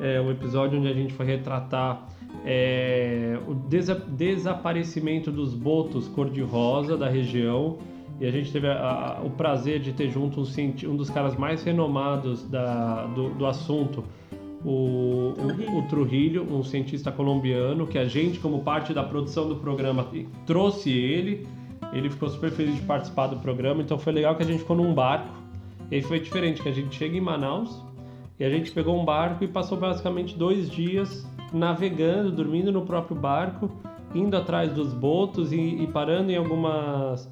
[0.00, 2.08] é, um episódio onde a gente foi retratar
[2.44, 7.78] é, o desa- desaparecimento dos botos cor-de-rosa da região.
[8.20, 10.44] E a gente teve a- a- o prazer de ter junto um,
[10.90, 14.04] um dos caras mais renomados da- do, do assunto,
[14.64, 19.56] o, o, o Trujillo, um cientista colombiano, que a gente, como parte da produção do
[19.56, 20.06] programa,
[20.46, 21.46] trouxe ele.
[21.92, 24.76] Ele ficou super feliz de participar do programa, então foi legal que a gente ficou
[24.76, 25.34] num barco.
[25.90, 27.82] E aí foi diferente, que a gente chega em Manaus
[28.38, 33.16] e a gente pegou um barco e passou basicamente dois dias navegando, dormindo no próprio
[33.16, 33.70] barco,
[34.14, 37.30] indo atrás dos botos e, e parando em algumas,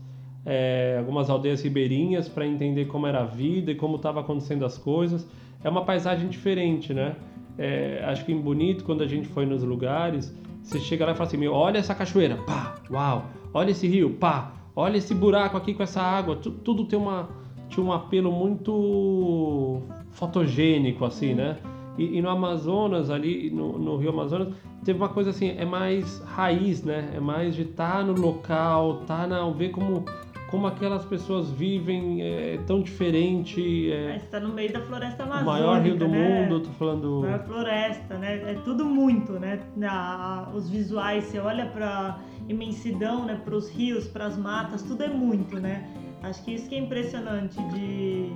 [0.50, 4.78] é, algumas aldeias ribeirinhas para entender como era a vida e como estavam acontecendo as
[4.78, 5.28] coisas.
[5.62, 7.16] É uma paisagem diferente, né?
[7.58, 11.14] É, acho que em Bonito, quando a gente foi nos lugares, você chega lá e
[11.14, 15.56] fala assim: meu, olha essa cachoeira, pá, uau, olha esse rio, pá, olha esse buraco
[15.56, 17.28] aqui com essa água, tu- tudo tem uma,
[17.68, 19.82] tinha um apelo muito
[20.12, 21.56] fotogênico, assim, né?
[21.98, 24.48] E, e no Amazonas, ali, no, no Rio Amazonas,
[24.84, 27.10] teve uma coisa assim, é mais raiz, né?
[27.14, 30.04] É mais de estar no local, tá na, ver como,
[30.48, 33.92] como aquelas pessoas vivem é, tão diferente.
[33.92, 36.40] É, Mas tá no meio da floresta o amazônica, maior rio do né?
[36.42, 37.20] mundo, tô falando.
[37.20, 38.42] Maior floresta, né?
[38.50, 39.60] É tudo muito, né?
[39.76, 43.40] Na- os visuais, você olha pra imensidão, né?
[43.44, 45.86] Para os rios, para as matas, tudo é muito, né?
[46.22, 48.32] Acho que isso que é impressionante de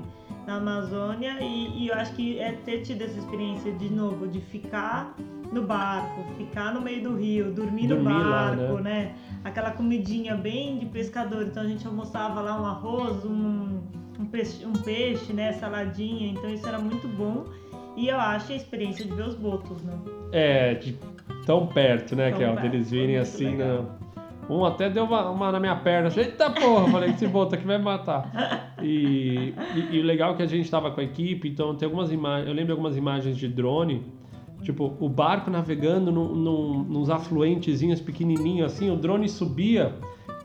[0.46, 4.40] na Amazônia e, e eu acho que é ter tido essa experiência de novo de
[4.40, 5.14] ficar
[5.52, 9.14] no barco, ficar no meio do rio, dormir, no Dormir lá, barco, né?
[9.44, 11.42] Aquela comidinha bem de pescador.
[11.42, 13.80] Então a gente almoçava lá um arroz, um,
[14.18, 15.52] um peixe, um peixe, né?
[15.52, 16.30] Saladinha.
[16.32, 17.44] Então isso era muito bom.
[17.96, 19.92] E eu acho a experiência de ver os botos, né?
[20.32, 20.96] É, de
[21.44, 22.54] tão perto, né, Tão Kel?
[22.54, 23.84] perto, Deles virem assim, né?
[24.48, 26.10] Um até deu uma, uma na minha perna.
[26.16, 26.90] Eita porra!
[26.90, 28.70] Falei, esse boto aqui vai me matar.
[28.82, 31.86] E, e, e o legal é que a gente tava com a equipe, então tem
[31.86, 32.48] algumas imagens.
[32.48, 34.04] Eu lembro de algumas imagens de drone.
[34.62, 39.94] Tipo, o barco navegando num, num, nos afluentezinhos pequenininhos assim, o drone subia,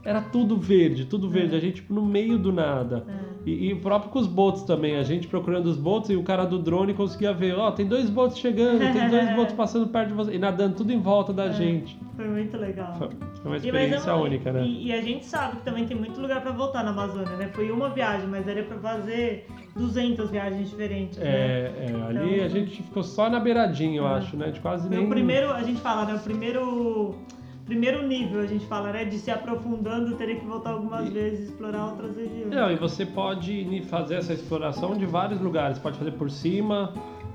[0.04, 1.56] era tudo verde, tudo verde.
[1.56, 3.06] A gente, tipo, no meio do nada.
[3.08, 3.37] É.
[3.48, 6.24] E, e o próprio com os botos também, a gente procurando os botos e o
[6.24, 10.10] cara do drone conseguia ver, ó, tem dois botos chegando, tem dois botos passando perto
[10.10, 11.98] de você, e nadando tudo em volta da gente.
[12.18, 12.94] Foi muito legal.
[12.96, 14.64] Foi foi uma E, mas é experiência uma- única, né?
[14.66, 17.50] E, e a gente sabe que também tem muito lugar pra voltar na Amazônia, né?
[17.54, 21.26] Foi uma viagem, mas era pra fazer 200 viagens diferentes, né?
[21.26, 24.16] É, é, ali Então- a gente ficou só na beiradinha, eu É.
[24.16, 24.50] acho, né?
[24.52, 25.06] De quase nem.
[25.06, 26.16] o primeiro, a gente fala, né?
[26.16, 27.16] O primeiro,
[27.68, 29.06] primeiro nível, a gente fala, né?
[29.06, 32.48] De se aprofundando, teria que voltar algumas E- vezes e explorar outras regiões.
[32.50, 35.78] Não, e você pode fazer essa exploração de vários lugares.
[35.78, 36.94] Pode fazer por cima,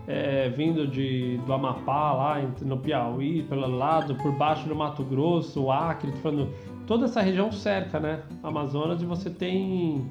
[0.08, 5.62] é, vindo de, do Amapá, lá no Piauí, pelo lado, por baixo do Mato Grosso,
[5.64, 6.48] o Acre, falando,
[6.86, 8.22] toda essa região cerca, né?
[8.42, 10.04] Amazonas, e você tem.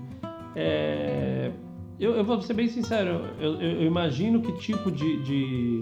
[0.56, 1.52] é,
[2.00, 5.80] eu, eu vou ser bem sincero, eu, eu- eu imagino que tipo de, de,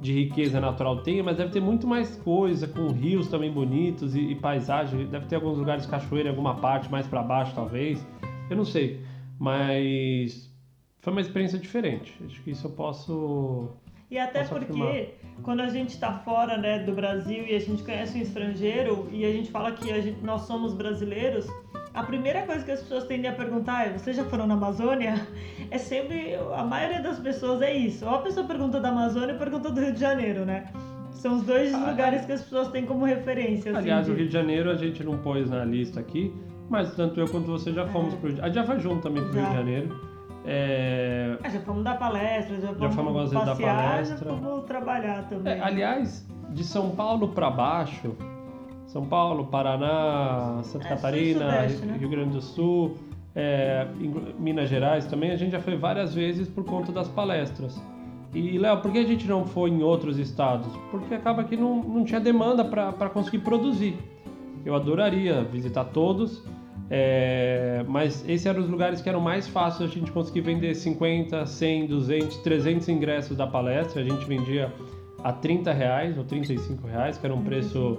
[0.00, 4.20] de riqueza natural tem, mas deve ter muito mais coisa, com rios também bonitos e,
[4.20, 5.06] e paisagem.
[5.06, 8.06] Deve ter alguns lugares cachoeira em alguma parte, mais para baixo talvez.
[8.48, 9.00] Eu não sei,
[9.38, 10.48] mas
[11.00, 12.14] foi uma experiência diferente.
[12.24, 13.68] Acho que isso eu posso.
[14.10, 15.42] E até Posso porque afirmar.
[15.42, 19.22] quando a gente está fora né, do Brasil e a gente conhece um estrangeiro e
[19.24, 21.46] a gente fala que gente- nós somos brasileiros,
[21.98, 25.26] a primeira coisa que as pessoas tendem a perguntar é: vocês já foram na Amazônia?
[25.70, 26.34] É sempre.
[26.56, 28.06] A maioria das pessoas é isso.
[28.06, 30.66] Ou a pessoa pergunta da Amazônia ou pergunta do Rio de Janeiro, né?
[31.10, 33.72] São os dois Ah, lugares que as pessoas têm como referência.
[33.72, 36.32] assim, Aliás, de- o Rio de Janeiro a gente não pôs na lista aqui,
[36.70, 39.02] mas tanto eu quanto você já fomos pro Rio de A gente já foi junto
[39.02, 39.44] também pro Rio É.
[39.44, 39.50] Já.
[39.50, 40.00] de Janeiro.
[40.46, 44.16] É, Ah, já fomos dar palestra, já fomos, fomos algumas vezes dar passear, palestra.
[44.18, 45.52] já fomos trabalhar também.
[45.52, 48.14] É, aliás, de São Paulo para baixo,
[48.88, 51.66] São Paulo, Paraná, Santa É, Catarina, né?
[51.98, 52.96] Rio Grande do Sul,
[53.36, 53.86] é,
[54.38, 57.80] Minas Gerais também, a gente já foi várias vezes por conta das palestras.
[58.34, 60.68] E, Léo, por que a gente não foi em outros estados?
[60.90, 63.96] Porque acaba que não, não tinha demanda para conseguir produzir.
[64.64, 66.42] Eu adoraria visitar todos,
[66.90, 71.44] é, mas esses eram os lugares que eram mais fáceis a gente conseguir vender 50,
[71.44, 74.00] 100, 200, 300 ingressos da palestra.
[74.00, 74.72] A gente vendia
[75.22, 77.98] a 30 reais ou 35 reais, que era um preço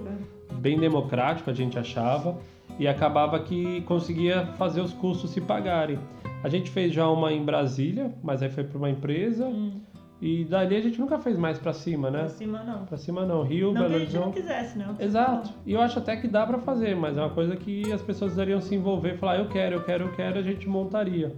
[0.60, 2.36] bem democrático, a gente achava,
[2.78, 5.98] e acabava que conseguia fazer os custos se pagarem.
[6.42, 9.80] A gente fez já uma em Brasília, mas aí foi para uma empresa, Hum,
[10.22, 12.20] e dali a gente nunca fez mais para cima, né?
[12.20, 12.84] pra cima não.
[12.84, 14.40] Para cima não, Rio, Não Belo a gente não Horizonte.
[14.42, 14.94] quisesse, né?
[14.98, 15.50] Exato.
[15.64, 18.32] E eu acho até que dá para fazer, mas é uma coisa que as pessoas
[18.32, 21.34] precisariam se envolver, falar eu quero, eu quero, eu quero, a gente montaria.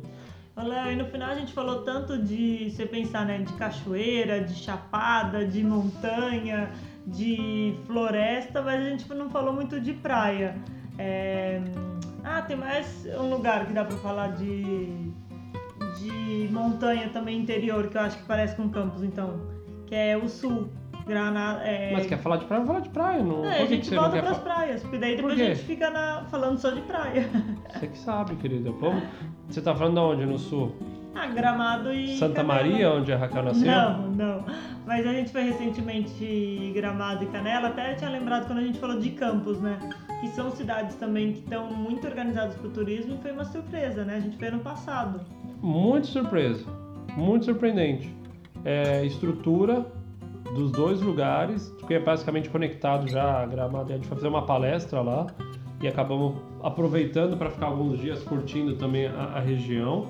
[0.57, 4.55] Léo, e no final a gente falou tanto de você pensar, né, de cachoeira, de
[4.55, 6.71] chapada, de montanha,
[7.07, 10.55] de floresta, mas a gente não falou muito de praia.
[10.99, 11.61] É,
[12.25, 15.11] Ah, tem mais um lugar que dá pra falar de
[15.99, 19.41] de montanha também interior, que eu acho que parece com Campos, então,
[19.87, 20.69] que é o sul.
[21.05, 21.93] Granada, é...
[21.93, 22.65] Mas quer falar de praia?
[22.65, 23.23] Falar de praia.
[23.25, 23.45] Não...
[23.45, 24.39] É, a gente que volta pras falar?
[24.55, 27.29] praias, porque daí depois a gente fica na- falando só de praia.
[27.75, 28.71] Você que sabe, querida.
[28.71, 29.03] Vamos...
[29.49, 30.27] Você tá falando de onde?
[30.27, 30.73] No sul?
[31.15, 32.17] Ah, Gramado e.
[32.17, 32.55] Santa Canela.
[32.55, 33.67] Maria, onde a Raquel nasceu?
[33.67, 34.45] Não, não.
[34.87, 38.79] Mas a gente foi recentemente em Gramado e Canela, até tinha lembrado quando a gente
[38.79, 39.79] falou de Campos, né?
[40.21, 44.05] Que são cidades também que estão muito organizadas para o turismo e foi uma surpresa,
[44.05, 44.17] né?
[44.17, 45.21] A gente foi ano passado.
[45.61, 46.65] Muito surpresa.
[47.17, 48.13] Muito surpreendente.
[48.65, 49.87] É, estrutura
[50.55, 53.93] dos dois lugares, que é basicamente conectado já a Gramado.
[53.93, 55.27] A gente vai fazer uma palestra lá
[55.81, 60.07] e acabamos aproveitando para ficar alguns dias curtindo também a, a região.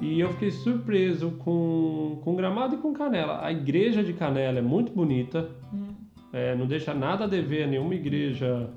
[0.00, 3.44] E eu fiquei surpreso com, com Gramado e com Canela.
[3.44, 5.88] A igreja de Canela é muito bonita, Hum.
[6.32, 8.68] é, não deixa nada a dever a nenhuma igreja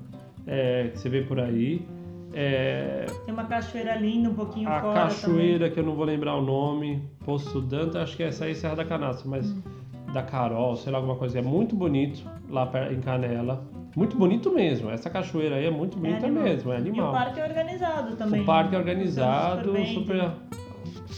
[0.46, 1.86] é, que você vê por aí.
[2.32, 6.34] É, Tem uma cachoeira linda, um pouquinho a fora cachoeira, que eu não vou lembrar
[6.36, 9.62] o nome, Poço Danta, acho que essa aí é Serra da Canastra, mas Hum.
[10.12, 11.38] da Carol, sei lá, alguma coisa.
[11.38, 13.64] É muito bonito lá em Canela.
[13.96, 14.90] Muito bonito mesmo.
[14.90, 16.10] Essa cachoeira aí é muito também.
[16.12, 16.44] bonita animal.
[16.44, 17.12] mesmo, é E o animal.
[17.12, 18.42] parque é organizado também.
[18.42, 20.30] O parque é Funciona organizado, bem, super.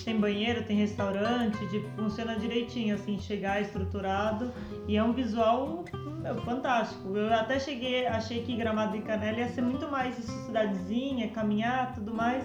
[0.05, 4.51] Tem banheiro, tem restaurante, tipo, funciona direitinho, assim, chegar estruturado.
[4.87, 5.85] E é um visual
[6.27, 7.17] meu, fantástico.
[7.17, 11.95] Eu até cheguei, achei que Gramado e Canela ia ser muito mais isso, cidadezinha, caminhar,
[11.95, 12.45] tudo mais.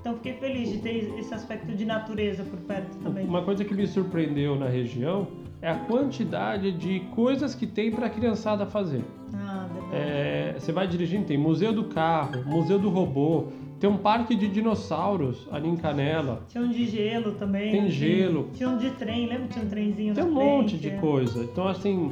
[0.00, 3.26] Então fiquei feliz de ter esse aspecto de natureza por perto também.
[3.26, 5.26] Uma coisa que me surpreendeu na região
[5.62, 9.02] é a quantidade de coisas que tem para a criançada fazer.
[9.32, 9.94] Ah, verdade.
[9.94, 13.48] É, você vai dirigindo, tem Museu do Carro, Museu do Robô,
[13.84, 16.42] tem um parque de dinossauros ali em Canela.
[16.48, 17.70] Tinha um de gelo também.
[17.70, 17.90] Tem assim.
[17.90, 18.48] gelo.
[18.54, 19.46] Tinha um de trem, lembra?
[19.46, 20.96] que Tinha um trenzinho Tem um frente, monte de é.
[20.96, 21.44] coisa.
[21.44, 22.10] Então, assim,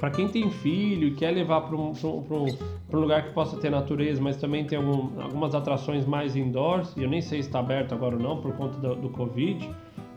[0.00, 2.56] para quem tem filho e quer levar para um, um-
[2.92, 7.02] um lugar que possa ter natureza, mas também tem algum- algumas atrações mais indoors, e
[7.04, 9.70] eu nem sei se está aberto agora ou não por conta do, do Covid,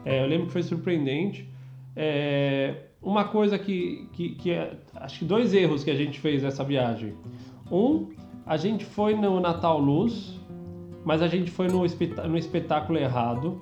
[0.03, 1.47] é, eu lembro que foi surpreendente.
[1.95, 2.73] É,
[3.03, 6.63] uma coisa que, que, que é, acho que dois erros que a gente fez nessa
[6.63, 7.13] viagem.
[7.71, 8.07] Um,
[8.47, 10.43] a gente foi no Natal Luz,
[11.05, 13.59] mas a gente foi no, espetá- no espetáculo errado.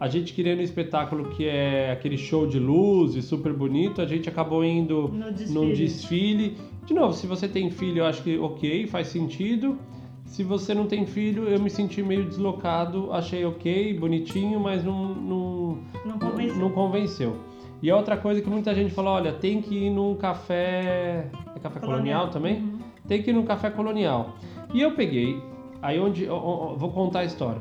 [0.00, 4.06] A gente queria ir no espetáculo que é aquele show de luzes super bonito, a
[4.06, 5.54] gente acabou indo No desfile.
[5.54, 6.56] num desfile.
[6.86, 9.78] De novo, se você tem filho, eu acho que ok, faz sentido.
[10.24, 15.14] Se você não tem filho, eu me senti meio deslocado, achei ok, bonitinho, mas não,
[15.14, 16.56] não, Não convenceu.
[16.56, 17.36] não convenceu.
[17.82, 21.28] E a outra coisa que muita gente falou, olha, tem que ir num café.
[21.54, 22.54] É café colonial, também?
[22.56, 22.78] Uhum.
[23.06, 24.36] Tem que ir num café colonial.
[24.72, 25.36] E eu peguei,
[25.82, 26.24] aí onde.
[26.26, 27.60] vou contar a história.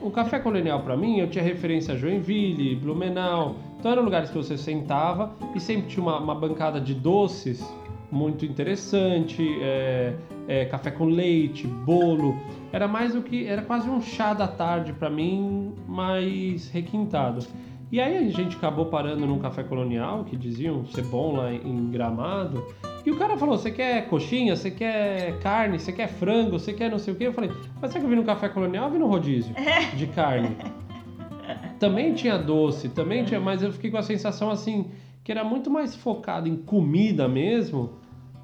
[0.00, 3.54] O café colonial pra mim, eu tinha referência a Joinville, Blumenau.
[3.78, 7.64] Então eram lugares que você sentava e sempre tinha uma, uma bancada de doces
[8.10, 10.14] muito interessante, é,
[10.46, 12.36] é, café com leite, bolo.
[12.72, 13.46] Era mais do que.
[13.46, 17.46] Era quase um chá da tarde pra mim, mais requintado.
[17.90, 21.90] E aí a gente acabou parando num café colonial, que diziam ser bom lá em
[21.90, 22.64] Gramado.
[23.04, 26.90] E o cara falou: você quer coxinha, você quer carne, você quer frango, você quer
[26.90, 27.26] não sei o quê?
[27.26, 29.54] Eu falei: mas será que eu vim no café colonial ou vim no rodízio
[29.96, 30.56] de carne?
[31.78, 34.90] também tinha doce, também tinha, mas eu fiquei com a sensação assim
[35.24, 37.90] que era muito mais focado em comida mesmo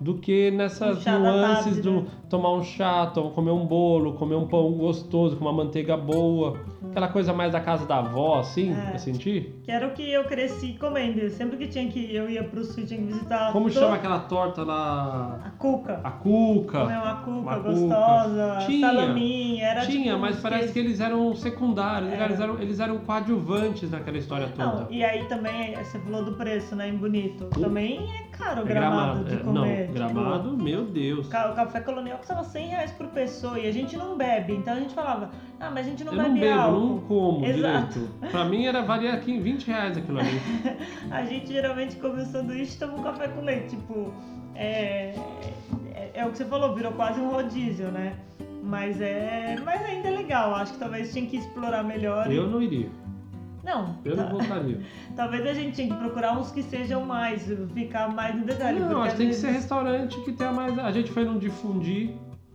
[0.00, 2.06] do que nessas Um chá da nuances tarde, do né?
[2.28, 6.58] Tomar um chá, comer um bolo, comer um pão gostoso com uma manteiga boa,
[6.90, 8.94] aquela coisa mais da casa da avó, assim, É.
[8.94, 9.52] eu senti.
[9.64, 11.28] Que era o que eu cresci comendo.
[11.30, 13.52] Sempre que tinha que eu ia pro sul, tinha que visitar.
[13.52, 15.40] Como todo- chama aquela torta lá?
[15.44, 16.00] A cuca.
[16.04, 16.80] A cuca.
[16.80, 17.70] Comer uma cuca Uma cuca.
[17.70, 18.86] gostosa, Tinha.
[18.88, 22.24] salaminho, era Tinha, tipo, mas parece que eles eram secundários, É.
[22.24, 24.86] eles, eram, eles eram coadjuvantes naquela história Não, toda.
[24.90, 27.44] e aí também, você falou do preço, né, em Bonito.
[27.44, 27.60] Uh.
[27.60, 29.58] Também é caro o É gramado, de é, comer.
[29.58, 31.26] não, tipo, gramado, meu Deus.
[31.26, 34.52] O café colonial custava 100 reais por pessoa e a gente não bebe.
[34.54, 36.80] Então a gente falava, ah, mas a gente não Eu bebe não bebo, álcool.
[36.80, 37.98] não como Exato.
[38.00, 38.30] direito.
[38.30, 40.40] Pra mim era valia aqui 20 reais aquilo ali.
[41.10, 43.70] A gente geralmente come um sanduíche e toma um café com leite.
[43.76, 44.12] Tipo,
[44.54, 45.14] é,
[45.94, 48.14] é, é o que você falou, virou quase um rodízio, né?
[48.62, 49.56] Mas é.
[49.64, 50.54] Mas ainda é legal.
[50.54, 52.30] Acho que talvez tinha que explorar melhor.
[52.30, 52.88] e- Eu não iria,
[53.68, 54.80] Não, eu não voltaria.
[55.14, 58.80] talvez a gente tinha que procurar uns que sejam mais, ficar mais no detalhe.
[58.80, 60.78] Não, acho que tem que ser vezes- restaurante que tenha mais.
[60.78, 62.14] A gente foi num de fundi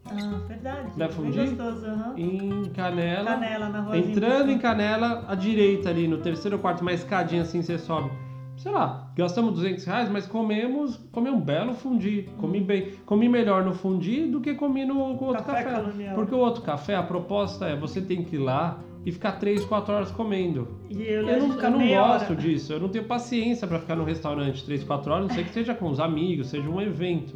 [0.10, 0.90] Ah, verdade.
[0.98, 1.50] Dá bem fundir?
[1.56, 2.14] gostoso, aham.
[2.18, 3.32] em Canela.
[3.32, 3.98] Canela na rua.
[3.98, 8.10] Entrando em Canela, à direita ali, no terceiro ou quarto, uma escadinha assim, você sobe.
[8.58, 13.64] Sei lá, gastamos 200 reais, mas comemos, comi um belo fundi, comi bem, comi melhor
[13.66, 16.14] no fundi do que comi no com outro Café café.
[16.14, 19.66] Porque o outro café, a proposta é você tem que ir lá e ficar 3,
[19.66, 20.68] 4 horas comendo.
[20.90, 22.36] E eu, Eu não, eu não gosto hora.
[22.36, 25.52] disso, eu não tenho paciência pra ficar no restaurante 3, 4 horas, não sei que
[25.54, 27.36] seja com os amigos, seja um evento.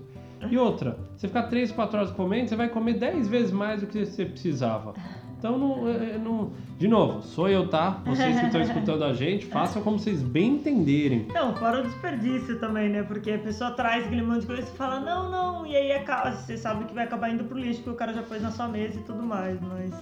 [0.49, 3.87] E outra, você ficar 3, 4 horas comendo, você vai comer 10 vezes mais do
[3.87, 4.93] que você precisava.
[5.39, 8.01] Então, não, é- é- não- de novo, sou eu, tá?
[8.05, 11.27] Vocês que estão escutando a gente, façam como vocês bem entenderem.
[11.31, 13.03] Não, fora o desperdício também, né?
[13.03, 16.31] Porque a pessoa traz aquele monte de coisa e fala, não, não, e aí acaba,
[16.31, 18.67] você sabe que vai acabar indo pro lixo, porque o cara já pôs na sua
[18.67, 19.93] mesa e tudo mais, mas.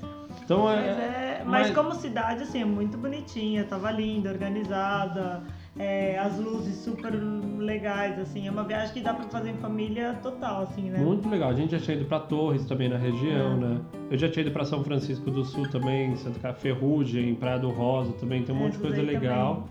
[0.46, 5.42] Então, Mas, é, é, mas- mas como cidade, assim, é muito bonitinha, tava linda, organizada,
[5.78, 7.12] é, as luzes super
[7.58, 11.00] legais, assim, é uma viagem que dá pra fazer em família total, assim, né?
[11.00, 11.50] Muito legal.
[11.50, 13.56] A gente já tinha ido para Torres também na região, É.
[13.56, 13.82] né?
[14.12, 17.70] Eu já tinha ido para São Francisco do Sul também, Santa Ca- Ferrugem, Praia do
[17.72, 19.68] Rosa também, tem um monte de coisa legal.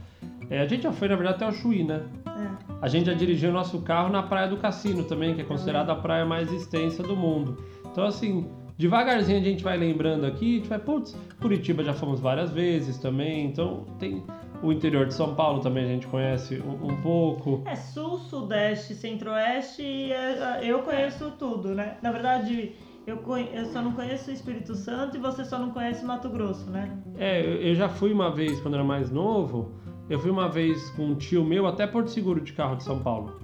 [0.50, 2.02] É, a gente já foi, na verdade, até o Chuí, né?
[2.26, 2.74] É.
[2.82, 5.96] A gente já dirigiu nosso carro na Praia do Cassino também, que é considerada a
[5.96, 7.56] praia mais extensa do mundo.
[7.90, 8.46] Então, assim,
[8.76, 12.98] devagarzinho a gente vai lembrando aqui, a gente vai, putz, Curitiba já fomos várias vezes
[12.98, 14.22] também, então tem
[14.62, 17.62] o interior de São Paulo também a gente conhece um, um pouco.
[17.66, 21.98] É sul, sudeste, centro-oeste, e é, eu conheço tudo, né?
[22.02, 22.72] Na verdade,
[23.06, 23.22] eu,
[23.52, 26.96] eu só não conheço o Espírito Santo e você só não conhece Mato Grosso, né?
[27.18, 29.72] É, eu já fui uma vez quando era mais novo.
[30.08, 33.00] Eu fui uma vez com um tio meu até Porto Seguro de carro de São
[33.00, 33.43] Paulo.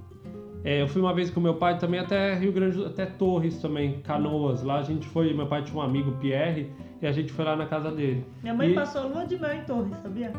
[0.64, 4.00] É, eu fui uma vez com meu pai também até Rio Grande, até Torres também,
[4.02, 4.62] Canoas.
[4.62, 7.56] Lá a gente foi, meu pai tinha um amigo Pierre e a gente foi lá
[7.56, 8.24] na casa dele.
[8.42, 10.32] Minha mãe E- passou lua de mel em Torres, sabia?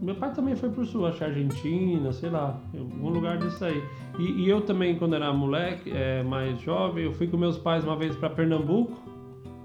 [0.00, 3.80] Meu pai também foi pro sul, acho que Argentina, sei lá, algum lugar disso aí.
[4.18, 7.84] E, e eu também, quando era moleque, é, mais jovem, eu fui com meus pais
[7.84, 9.00] uma vez para Pernambuco,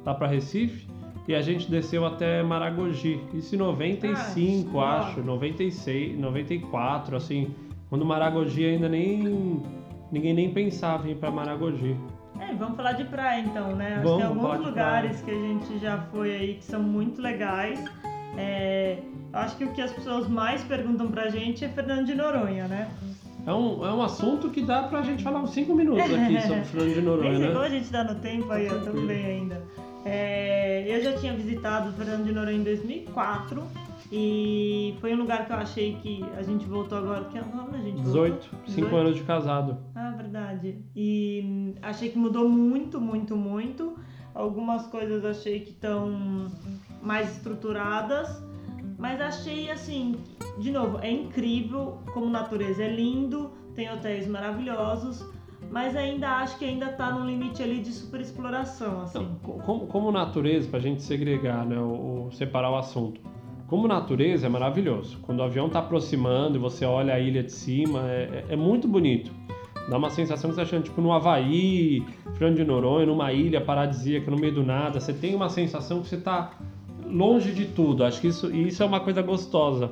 [0.05, 0.85] lá para Recife,
[1.27, 3.19] e a gente desceu até Maragogi.
[3.33, 7.47] Isso em 95, Ah, acho, 96, 94, assim,
[7.89, 9.63] quando Maragogi ainda nem
[10.11, 11.95] ninguém nem pensava em ir para Maragogi.
[12.39, 13.95] É, vamos falar de praia então, né?
[13.95, 17.21] Acho Vamos que tem alguns lugares que a gente já foi aí que são muito
[17.21, 17.83] legais.
[18.37, 18.99] É,
[19.33, 22.89] acho que o que as pessoas mais perguntam pra gente é Fernando de Noronha, né?
[23.45, 26.63] É um, é um assunto que dá pra gente falar uns 5 minutos aqui sobre
[26.65, 27.57] Fernando de Noronha, né?
[27.57, 29.63] a gente tá no tempo aí, eu tô bem ainda.
[30.05, 33.63] É, eu já tinha visitado Fernando de Noronha em 2004
[34.11, 37.25] e foi um lugar que eu achei que a gente voltou agora.
[37.25, 38.23] Que ano a gente voltou?
[38.29, 38.95] 18, 5 18.
[38.95, 39.77] anos de casado.
[39.95, 40.77] Ah, verdade.
[40.95, 43.95] E hum, achei que mudou muito, muito, muito.
[44.33, 46.47] Algumas coisas achei que estão
[47.01, 48.41] mais estruturadas,
[48.97, 50.15] mas achei assim,
[50.59, 55.25] de novo, é incrível como natureza é lindo, tem hotéis maravilhosos,
[55.71, 59.19] mas ainda acho que ainda tá num limite ali de superexploração, assim.
[59.19, 63.19] Então, co- como, como natureza, pra gente segregar, né, o, o- separar o assunto.
[63.67, 65.17] Como natureza é maravilhoso.
[65.23, 68.55] Quando o avião tá aproximando e você olha a ilha de cima, é, é- é
[68.55, 69.29] muito bonito.
[69.89, 72.03] Dá uma sensação que você tá achando, tipo, no Havaí,
[72.37, 74.99] Fernando de Noronha, numa ilha paradisíaca, no meio do nada.
[74.99, 76.51] Você tem uma sensação que você tá
[77.05, 78.03] longe de tudo.
[78.03, 79.91] Acho que isso, isso é uma coisa gostosa.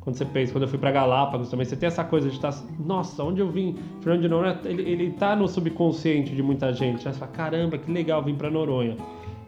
[0.00, 2.54] Quando você pensa, quando eu fui para Galápagos também, você tem essa coisa de estar,
[2.78, 3.76] nossa, onde eu vim?
[4.00, 7.02] Fernando de Noronha, ele, ele tá no subconsciente de muita gente.
[7.02, 8.96] Você fala, caramba, que legal vir para Noronha.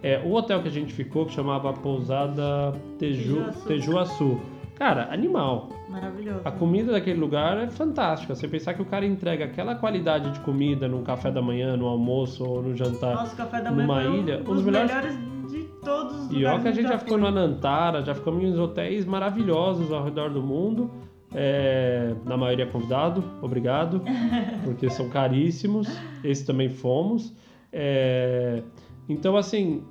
[0.02, 3.66] É, o hotel que a gente ficou, que chamava Pousada Teju, Tejuaçu.
[3.68, 4.40] Tejuaçu.
[4.74, 5.68] Cara, animal.
[5.88, 6.40] Maravilhoso.
[6.44, 8.34] A comida daquele lugar é fantástica.
[8.34, 11.86] Você pensar que o cara entrega aquela qualidade de comida no café da manhã, no
[11.86, 13.32] almoço ou no jantar.
[13.36, 15.16] Café da manhã numa um ilha, dos os melhores- melhores
[15.52, 18.58] de todos os E ó que a gente já ficou no Anantara, já ficamos em
[18.58, 20.90] hotéis maravilhosos ao redor do mundo.
[21.34, 24.02] É, na maioria convidado, obrigado,
[24.64, 25.86] porque são caríssimos.
[26.24, 27.32] Esse também fomos.
[27.72, 28.62] É,
[29.08, 29.82] então, assim,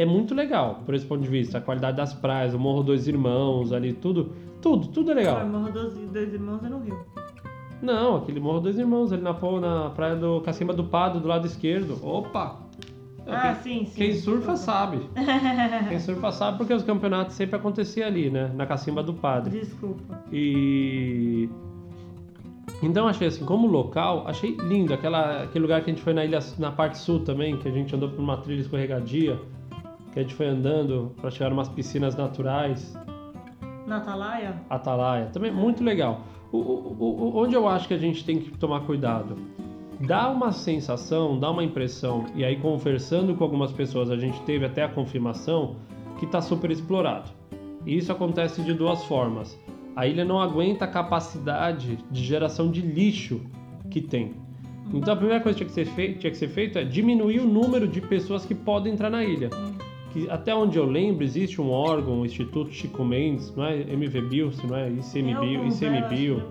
[0.00, 1.58] é muito legal por esse ponto de vista.
[1.58, 4.32] A qualidade das praias, o Morro Dois Irmãos ali, tudo,
[4.62, 5.46] tudo, tudo é legal.
[5.46, 6.98] Morro dos Dois Irmãos é no Rio.
[7.82, 11.46] Não, aquele Morro Dois Irmãos ali na, na praia do Cacimba do Pado, do lado
[11.46, 11.98] esquerdo.
[12.02, 12.60] Opa!
[13.26, 13.96] Ah, Quem- sim, sim.
[13.96, 15.00] Quem surfa sabe.
[15.90, 18.50] Quem surfa sabe porque os campeonatos sempre aconteciam ali, né?
[18.54, 19.60] Na Cacimba do Padre.
[19.60, 20.18] Desculpa.
[20.32, 21.46] E.
[22.82, 24.94] Então achei assim, como local, achei lindo.
[24.94, 27.70] Aquela, aquele lugar que a gente foi na ilha, na parte sul também, que a
[27.70, 29.38] gente andou por uma trilha escorregadia,
[30.12, 32.94] que a gente foi andando para chegar umas piscinas naturais,
[33.86, 34.54] Na Atalaia?
[34.68, 35.26] Atalaia.
[35.32, 36.20] Também muito legal.
[36.52, 39.36] O, o- o- onde eu acho que a gente tem que tomar cuidado?
[40.00, 44.64] Dá uma sensação, dá uma impressão, e aí conversando com algumas pessoas, a gente teve
[44.64, 45.76] até a confirmação
[46.18, 47.30] que está super explorado.
[47.84, 49.58] E isso acontece de duas formas.
[49.96, 53.40] A ilha não aguenta a capacidade de geração de lixo
[53.90, 54.34] que tem.
[54.92, 57.40] Então a primeira coisa que tinha que ser feita, tinha que ser feita é diminuir
[57.40, 59.50] o número de pessoas que podem entrar na ilha.
[60.12, 64.52] Que até onde eu lembro existe um órgão, o Instituto Chico Mendes, não é MVBio,
[64.52, 66.42] se não é ICMBio, ICMBio.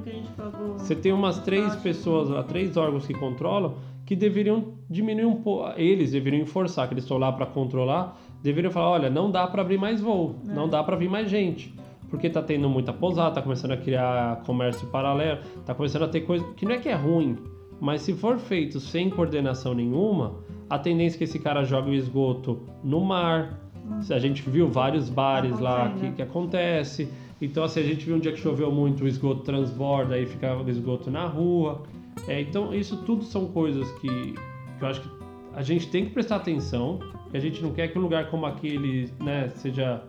[0.77, 3.75] Você tem umas três pessoas, três órgãos que controlam
[4.09, 8.71] que deveriam diminuir um pouco, eles deveriam enforçar, que eles estão lá para controlar, deveriam
[8.71, 10.51] falar, olha, não dá para abrir mais voo, é.
[10.51, 11.71] não dá para vir mais gente,
[12.09, 16.21] porque tá tendo muita pousada, tá começando a criar comércio paralelo, tá começando a ter
[16.21, 17.37] coisa que não é que é ruim,
[17.79, 20.39] mas se for feito sem coordenação nenhuma,
[20.69, 23.59] a tendência é que esse cara jogue o esgoto no mar.
[23.85, 23.99] Hum.
[24.09, 27.09] A gente viu vários bares lá que, que acontece.
[27.41, 30.55] Então, assim, a gente viu um dia que choveu muito, o esgoto transborda, aí fica
[30.55, 31.83] o esgoto na rua.
[32.27, 35.09] É, então, isso tudo são coisas que, que eu acho que
[35.55, 36.99] a gente tem que prestar atenção,
[37.31, 40.03] que a gente não quer que um lugar como aquele né, seja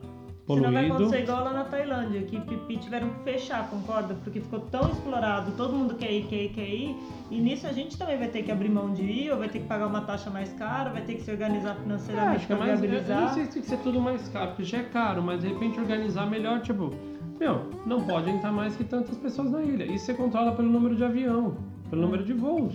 [0.55, 0.69] poluído.
[0.69, 4.15] Senão vai acontecer igual lá na Tailândia, que Pipi tiveram que fechar, concorda?
[4.23, 6.97] Porque ficou tão explorado, todo mundo quer ir, quer ir, quer ir,
[7.31, 9.61] e nisso a gente também vai ter que abrir mão de ir, ou vai ter
[9.61, 12.81] que pagar uma taxa mais cara, vai ter que se organizar financeiramente é, para mais,
[12.81, 13.19] viabilizar.
[13.19, 15.41] Eu não sei se tem que ser tudo mais caro, porque já é caro, mas
[15.41, 16.91] de repente organizar melhor, tipo,
[17.39, 19.85] meu, não pode entrar mais que tantas pessoas na ilha.
[19.85, 21.57] Isso você controla pelo número de avião
[21.91, 22.73] pelo número de voos.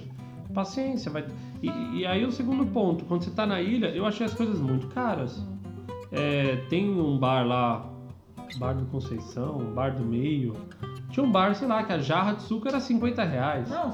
[0.54, 1.26] Paciência, vai.
[1.64, 4.60] E, e aí o segundo ponto, quando você está na ilha, eu achei as coisas
[4.60, 5.44] muito caras.
[6.16, 7.86] É, tem um bar lá,
[8.58, 10.54] Bar do Conceição, Bar do Meio.
[11.10, 13.70] Tinha um bar, sei lá, que a jarra de suco era 50 reais.
[13.70, 13.88] Não,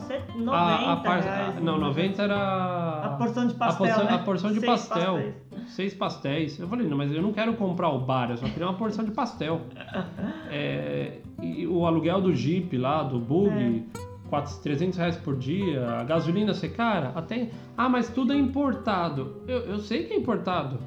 [0.46, 1.22] 90 a, a par...
[1.22, 1.64] reais.
[1.64, 3.02] Não, 90 era...
[3.04, 4.14] A porção de pastel, A porção, né?
[4.14, 5.14] a porção de Seis pastel.
[5.14, 5.72] Pastéis.
[5.72, 6.60] Seis pastéis.
[6.60, 9.06] Eu falei, não, mas eu não quero comprar o bar, eu só queria uma porção
[9.06, 9.62] de pastel.
[10.50, 13.86] é, e o aluguel do Jeep lá, do Bug...
[13.98, 17.50] É 400, 300 reais por dia, a gasolina ser cara, até.
[17.78, 19.42] Ah, mas tudo é importado.
[19.46, 20.80] Eu, eu sei que é importado,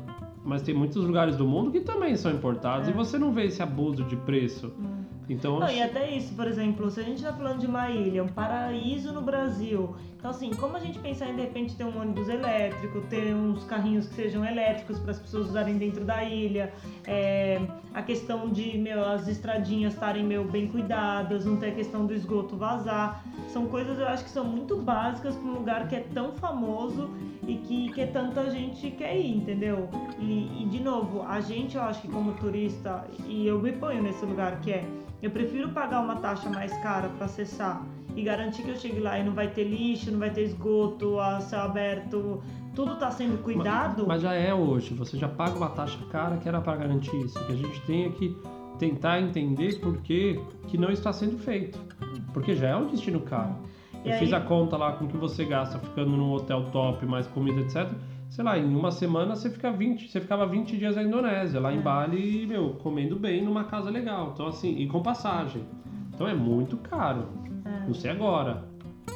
[0.45, 2.91] mas tem muitos lugares do mundo que também são importados é.
[2.91, 4.73] e você não vê esse abuso de preço.
[4.79, 5.05] Hum.
[5.29, 8.23] Então, não, e até isso, por exemplo, se a gente está falando de uma ilha,
[8.23, 12.01] um paraíso no Brasil, então assim, como a gente pensar em de repente ter um
[12.01, 16.73] ônibus elétrico, ter uns carrinhos que sejam elétricos para as pessoas usarem dentro da ilha,
[17.07, 17.61] é,
[17.93, 22.15] a questão de meu, as estradinhas estarem meu bem cuidadas, não ter a questão do
[22.15, 26.01] esgoto vazar, são coisas eu acho que são muito básicas para um lugar que é
[26.15, 27.11] tão famoso
[27.47, 29.91] e que, que tanta gente quer ir, entendeu?
[30.19, 34.03] E, e de novo, a gente eu acho que como turista, e eu me ponho
[34.03, 34.87] nesse lugar que é
[35.23, 37.83] eu prefiro pagar uma taxa mais cara para acessar
[38.15, 41.19] e garantir que eu chegue lá e não vai ter lixo, não vai ter esgoto,
[41.19, 42.43] a céu aberto,
[42.75, 44.07] tudo está sendo cuidado.
[44.07, 47.17] Mas, mas, já é hoje, você já paga uma taxa cara que era para garantir
[47.25, 47.39] isso.
[47.47, 48.37] Que a gente tem que
[48.79, 51.79] tentar entender por que, que não está sendo feito.
[52.33, 53.57] Porque já é um destino caro.
[54.05, 54.19] E eu aí...
[54.19, 57.61] fiz a conta lá com o que você gasta ficando num hotel top, mais comida,
[57.61, 57.91] etc
[58.35, 61.73] sei lá, em uma semana você fica 20, você ficava 20 dias na Indonésia, lá
[61.73, 61.81] em é.
[61.81, 64.33] Bali, meu, comendo bem numa casa legal.
[64.35, 65.63] Então assim, e com passagem.
[66.13, 67.29] Então é muito caro.
[67.87, 68.65] Não sei agora.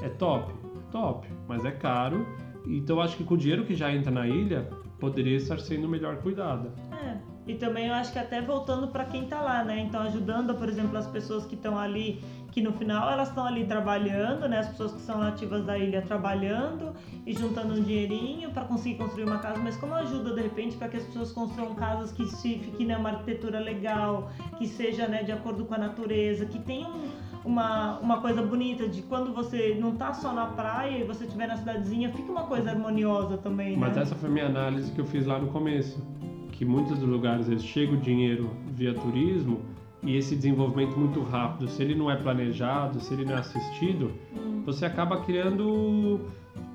[0.03, 0.53] É top,
[0.91, 2.27] top, mas é caro.
[2.67, 4.69] Então acho que com o dinheiro que já entra na ilha,
[4.99, 6.73] poderia estar sendo melhor cuidada.
[6.93, 7.17] É.
[7.47, 9.81] E também eu acho que até voltando para quem tá lá, né?
[9.81, 12.21] Então ajudando, por exemplo, as pessoas que estão ali
[12.53, 14.59] que no final elas estão ali trabalhando, né?
[14.59, 16.95] As pessoas que são nativas da ilha trabalhando
[17.27, 20.89] e juntando um dinheirinho para conseguir construir uma casa, mas como ajuda de repente para
[20.89, 25.23] que as pessoas construam casas que se fiquem né, uma arquitetura legal, que seja né,
[25.23, 26.91] de acordo com a natureza, que tenham
[27.45, 31.47] uma, uma coisa bonita de quando você não tá só na praia e você estiver
[31.47, 33.79] na cidadezinha, fica uma coisa harmoniosa também, né?
[33.79, 36.03] Mas essa foi minha análise que eu fiz lá no começo,
[36.53, 39.61] que muitos dos lugares eles chega o dinheiro via turismo
[40.03, 44.13] e esse desenvolvimento muito rápido, se ele não é planejado, se ele não é assistido,
[44.37, 44.48] hum.
[44.73, 46.21] Você acaba criando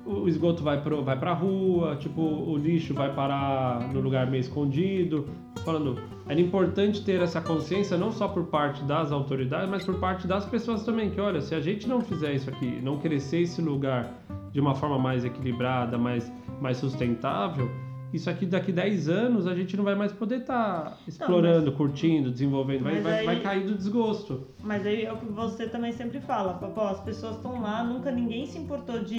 [0.04, 4.40] o esgoto vai para vai a rua, tipo, o lixo vai parar no lugar meio
[4.40, 5.26] escondido.
[5.64, 5.96] Falando,
[6.28, 10.44] era importante ter essa consciência não só por parte das autoridades, mas por parte das
[10.44, 14.12] pessoas também, que olha, se a gente não fizer isso aqui, não crescer esse lugar
[14.52, 16.30] de uma forma mais equilibrada, mais,
[16.60, 17.70] mais sustentável,
[18.14, 21.74] isso aqui daqui 10 anos a gente não vai mais poder estar tá explorando, mas...
[21.74, 23.26] curtindo, desenvolvendo, vai, vai, aí...
[23.26, 24.46] vai cair do desgosto.
[24.62, 28.10] Mas aí é o que você também sempre fala, pô, as pessoas estão lá, nunca
[28.10, 29.18] ninguém se importou de,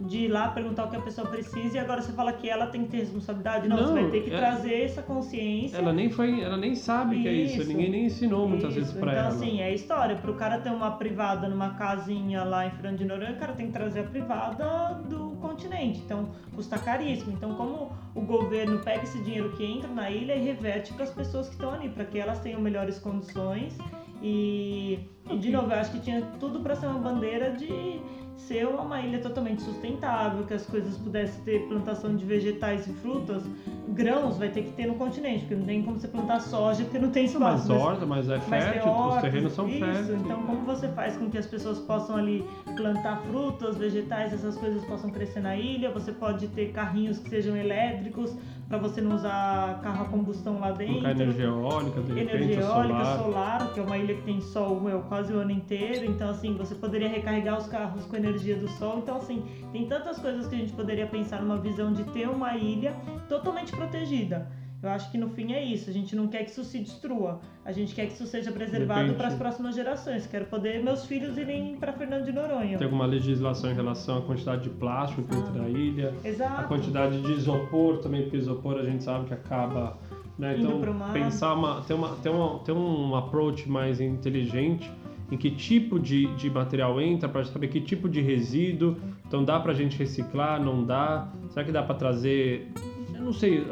[0.00, 2.66] de ir lá perguntar o que a pessoa precisa e agora você fala que ela
[2.66, 3.66] tem que ter responsabilidade.
[3.66, 4.36] Não, não você vai ter que é...
[4.36, 5.78] trazer essa consciência.
[5.78, 8.80] Ela nem foi, ela nem sabe isso, que é isso, ninguém nem ensinou muitas isso.
[8.80, 9.34] vezes pra então, ela.
[9.34, 13.04] Então assim, é história, pro cara ter uma privada numa casinha lá em Fernando de
[13.06, 17.32] Noronha, o cara tem que trazer a privada do continente, então custa caríssimo.
[17.32, 21.10] Então como o governo pega esse dinheiro que entra na ilha e reverte para as
[21.10, 23.78] pessoas que estão ali, para que elas tenham melhores condições.
[24.20, 24.98] E,
[25.30, 28.00] e, de novo, eu acho que tinha tudo para ser uma bandeira de
[28.38, 33.42] ser uma ilha totalmente sustentável, que as coisas pudessem ter plantação de vegetais e frutas,
[33.88, 36.98] grãos vai ter que ter no continente, porque não tem como você plantar soja porque
[36.98, 37.68] não tem espaço.
[37.68, 40.20] Mas horta, mas é mas fértil, hortas, os terrenos são isso, férteis.
[40.20, 42.44] Então como você faz com que as pessoas possam ali
[42.76, 45.90] plantar frutas, vegetais, essas coisas possam crescer na ilha?
[45.90, 48.34] Você pode ter carrinhos que sejam elétricos
[48.68, 50.94] para você não usar carro a combustão lá dentro.
[50.94, 53.18] Colocar energia eólica, de repente, Energia eólica, solar.
[53.18, 56.04] solar, que é uma ilha que tem sol meu, quase o ano inteiro.
[56.04, 58.98] Então, assim, você poderia recarregar os carros com energia do sol.
[58.98, 59.42] Então, assim,
[59.72, 62.94] tem tantas coisas que a gente poderia pensar numa visão de ter uma ilha
[63.28, 64.50] totalmente protegida.
[64.80, 65.90] Eu acho que no fim é isso.
[65.90, 67.40] A gente não quer que isso se destrua.
[67.64, 70.26] A gente quer que isso seja preservado para as próximas gerações.
[70.26, 72.78] Quero poder meus filhos irem para Fernando de Noronha.
[72.78, 76.68] Tem alguma legislação em relação à quantidade de plástico que entra na ilha, a Exato.
[76.68, 79.98] quantidade de isopor também, porque isopor a gente sabe que acaba.
[80.38, 80.56] Né?
[80.56, 80.80] Então,
[81.12, 84.88] pensar uma, ter, uma, ter, uma, ter um approach mais inteligente
[85.30, 88.96] em que tipo de, de material entra, para saber que tipo de resíduo.
[89.26, 91.28] Então, dá pra gente reciclar, não dá?
[91.50, 92.72] Será que dá para trazer.
[93.18, 93.64] Eu não sei,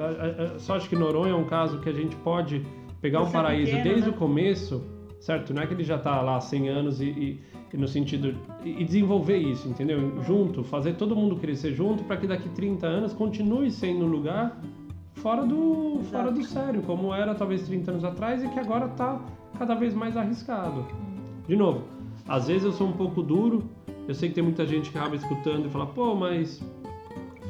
[0.59, 2.65] só acho que Noronha é um caso que a gente pode
[3.01, 4.17] pegar um ser paraíso pequeno, desde né?
[4.17, 4.83] o começo,
[5.21, 5.55] certo?
[5.55, 7.41] Não é que ele já está lá há 100 anos e, e-
[7.73, 8.35] e no sentido
[8.65, 10.23] e e desenvolver isso, entendeu?
[10.25, 14.59] Junto, fazer todo mundo crescer junto para que daqui 30 anos continue sendo um lugar
[15.15, 16.05] fora do Exato.
[16.11, 19.21] fora do sério, como era talvez 30 anos atrás e que agora está
[19.59, 20.85] cada vez mais arriscado.
[21.47, 21.83] De novo,
[22.27, 23.63] às vezes eu sou um pouco duro.
[24.09, 26.63] Eu sei que tem muita gente que acaba escutando e fala, pô, mas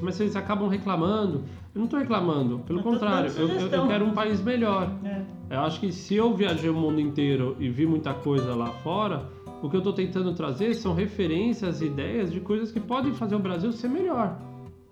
[0.02, 1.44] mas vocês acabam reclamando.
[1.76, 4.90] Eu não estou reclamando, pelo tô contrário, eu, eu- eu quero um país melhor.
[5.04, 5.20] É.
[5.50, 9.28] Eu acho que se eu viajei o mundo inteiro e vi muita coisa lá fora,
[9.62, 13.38] o que eu estou tentando trazer são referências, ideias de coisas que podem fazer o
[13.38, 14.38] Brasil ser melhor.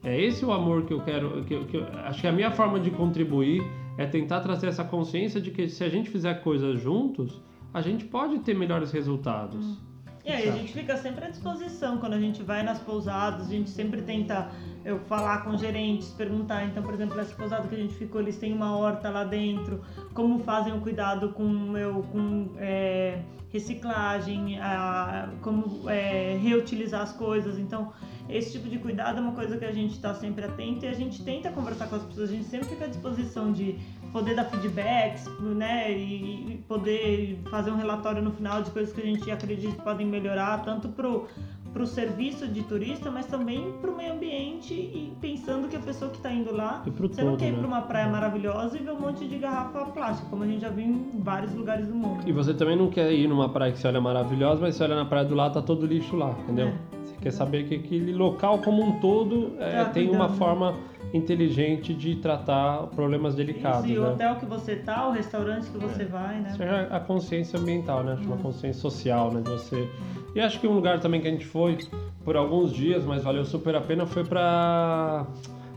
[0.03, 1.43] É esse o amor que eu quero.
[1.45, 3.63] Que, que eu- acho que a minha forma de contribuir
[3.97, 7.41] é tentar trazer essa consciência de que se a gente fizer coisas juntos,
[7.73, 9.81] a gente pode ter melhores resultados.
[10.25, 13.51] E aí, a gente fica sempre à disposição quando a gente vai nas pousadas, a
[13.51, 14.51] gente sempre tenta
[14.83, 16.65] eu, falar com gerentes, perguntar.
[16.65, 19.83] Então, por exemplo, essa pousada que a gente ficou, eles têm uma horta lá dentro,
[20.15, 23.21] como fazem o cuidado com, meu, com é,
[23.53, 27.59] reciclagem, a, como é, reutilizar as coisas.
[27.59, 27.93] Então,
[28.29, 30.95] esse tipo de cuidado é uma coisa que a gente está sempre atento e a
[30.95, 33.79] gente tenta conversar com as pessoas, a gente sempre fica à disposição de
[34.13, 39.05] poder dar feedbacks, né, e poder fazer um relatório no final de coisas que a
[39.05, 41.27] gente acredita que podem melhorar, tanto pro
[41.75, 46.19] pro serviço de turista, mas também pro meio ambiente e pensando que a pessoa que
[46.19, 47.59] está indo lá, você não todo, quer ir né?
[47.59, 50.69] para uma praia maravilhosa e ver um monte de garrafa plástica, como a gente já
[50.69, 52.23] viu em vários lugares do mundo.
[52.25, 54.95] E você também não quer ir numa praia que você olha maravilhosa, mas você olha
[54.95, 56.69] na praia do lado, tá todo lixo lá, entendeu?
[56.69, 56.94] É.
[57.21, 60.75] Quer saber que aquele local como um todo é, Tá tem uma forma
[61.15, 64.09] inteligente de tratar problemas delicados, Isso, e o né?
[64.11, 66.51] hotel que você tá, o restaurante que você vai, né?
[66.51, 68.15] Isso é a consciência ambiental, né?
[68.15, 69.41] Acho uma consciência social, né?
[69.41, 69.89] De você.
[70.35, 71.79] E acho que um lugar também que a gente foi
[72.25, 75.27] por alguns dias, mas valeu super a pena, foi pra,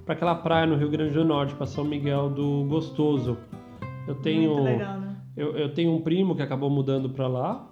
[0.06, 3.38] pra aquela praia no Rio Grande do Norte, pra São Miguel do Gostoso.
[4.08, 5.18] Eu tenho, legal, né?
[5.36, 7.68] eu, eu tenho um primo que acabou mudando pra lá.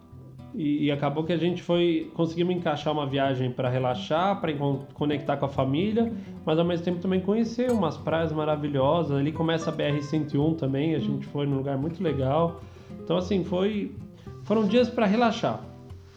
[0.58, 4.53] E, e acabou que a gente foi conseguimos encaixar uma viagem para relaxar, para
[4.93, 6.12] conectar com a família,
[6.45, 9.18] mas ao mesmo tempo também conhecer umas praias maravilhosas.
[9.18, 12.62] Ali começa a BR 101 também, a gente foi num lugar muito legal.
[13.03, 13.91] Então assim foi
[14.45, 15.60] foram dias para relaxar.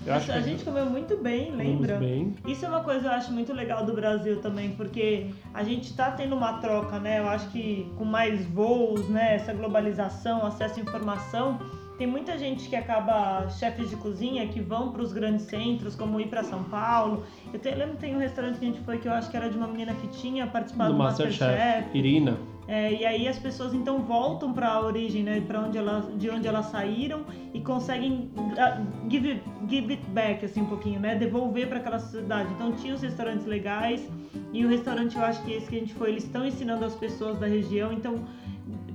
[0.06, 1.96] A gente comeu muito bem, lembra?
[1.96, 2.34] bem.
[2.46, 5.90] Isso é uma coisa que eu acho muito legal do Brasil também, porque a gente
[5.90, 7.18] está tendo uma troca, né?
[7.18, 9.34] Eu acho que com mais voos, né?
[9.34, 11.58] Essa globalização, acesso à informação,
[11.98, 16.20] tem muita gente que acaba chefes de cozinha que vão para os grandes centros, como
[16.20, 17.24] ir para São Paulo.
[17.52, 19.28] Eu, te- eu lembro que tem um restaurante que a gente foi que eu acho
[19.30, 21.88] que era de uma menina que tinha participado Do do, Masterchef.
[21.96, 22.38] Irina.
[22.68, 26.28] É, e aí as pessoas então voltam para a origem, né, para onde elas, de
[26.28, 27.22] onde elas saíram
[27.54, 28.78] e conseguem ah,
[29.10, 32.52] give, it- give it back assim um pouquinho, né, devolver para aquela sociedade.
[32.52, 34.06] Então tinha os restaurantes legais
[34.52, 36.94] e o restaurante eu acho que esse que a gente foi, eles estão ensinando as
[36.94, 38.20] pessoas da região, então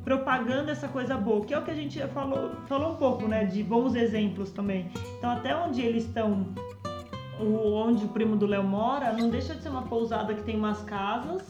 [0.04, 3.46] propagando essa coisa boa, que é o que a gente falou, falou um pouco, né,
[3.46, 4.92] de bons exemplos também.
[5.18, 6.48] Então até onde eles estão
[7.40, 10.82] onde o primo do Léo mora, não deixa de ser uma pousada que tem umas
[10.84, 11.48] casas,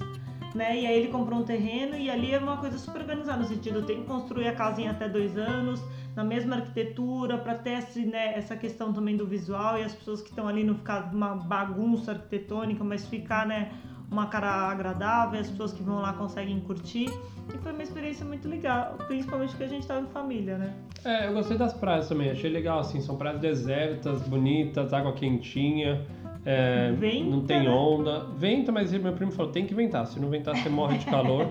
[0.56, 0.80] né?
[0.80, 3.82] E aí ele comprou um terreno e ali é uma coisa super organizada, no sentido,
[3.84, 5.84] tem que construir a casa em até dois anos,
[6.16, 10.22] na mesma arquitetura, para ter esse, né, essa questão também do visual e as pessoas
[10.22, 13.72] que estão ali não ficar uma bagunça arquitetônica, mas ficar, né?
[14.14, 17.10] Uma cara agradável, as pessoas que vão lá conseguem curtir.
[17.52, 20.76] E foi uma experiência muito legal, principalmente porque a gente estava em família, né?
[21.04, 26.06] É, eu gostei das praias também, achei legal, assim, são praias desertas, bonitas, água quentinha,
[26.46, 27.70] é, Venta, não tem né?
[27.70, 28.26] onda.
[28.38, 31.48] Venta, mas meu primo falou, tem que ventar, se não ventar você morre de calor.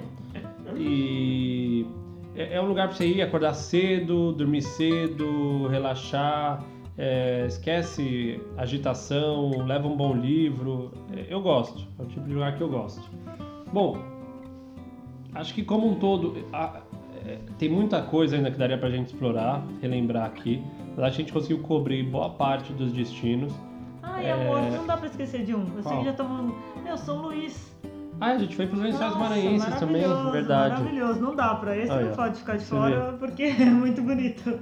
[0.77, 1.85] e
[2.37, 6.65] é, é um lugar pra você ir, acordar cedo, dormir cedo, relaxar.
[6.97, 10.93] É, esquece agitação, leva um bom livro.
[11.17, 13.03] É, eu gosto, é o tipo de lugar que eu gosto.
[13.73, 13.99] Bom,
[15.35, 16.83] acho que como um todo, a,
[17.25, 20.63] é, tem muita coisa ainda que daria pra gente explorar, relembrar aqui.
[20.95, 23.53] Mas a gente conseguiu cobrir boa parte dos destinos.
[24.03, 25.65] Ai, amor, não dá pra esquecer de um.
[25.77, 26.55] Eu sei que já tomando.
[26.83, 27.72] Meu, São Luís.
[28.23, 30.81] Ah, a gente foi para os Lençóis Maranhenses também, verdade.
[30.81, 34.61] Maravilhoso, não dá para esse não pode ficar de fora porque é muito bonito.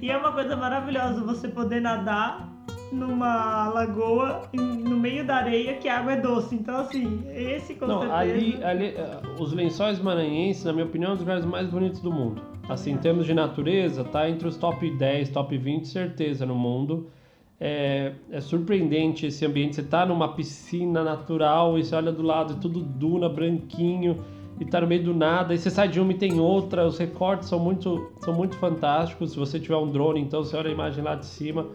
[0.00, 2.48] E é uma coisa maravilhosa você poder nadar
[2.90, 6.54] numa lagoa no meio da areia que a água é doce.
[6.54, 8.18] Então, assim, esse com não, certeza...
[8.18, 12.10] Ali, ali, eh, os lençóis maranhenses, na minha opinião, são os lugares mais bonitos do
[12.10, 12.40] mundo.
[12.66, 17.10] Assim, em termos de natureza, tá entre os top 10, top 20, certeza, no mundo.
[17.58, 19.76] É, é, surpreendente esse ambiente.
[19.76, 24.22] Você tá numa piscina natural e você olha do lado, é tudo duna, branquinho,
[24.60, 26.86] e tá no meio do nada, e você sai de uma e tem outra.
[26.86, 29.32] Os recortes são muito, são muito fantásticos.
[29.32, 31.66] Se você tiver um drone, então você olha a imagem lá de cima.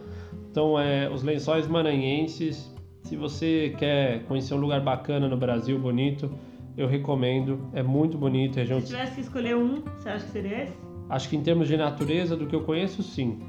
[0.50, 2.72] Então, é, os lençóis maranhenses.
[3.04, 6.30] Se você quer conhecer um lugar bacana no Brasil, bonito,
[6.76, 7.68] eu recomendo.
[7.72, 8.56] É muito bonito.
[8.56, 8.80] Região...
[8.80, 10.74] Se tivesse que escolher um, você acha que seria esse?
[11.08, 13.40] Acho que em termos de natureza, do que eu conheço, sim.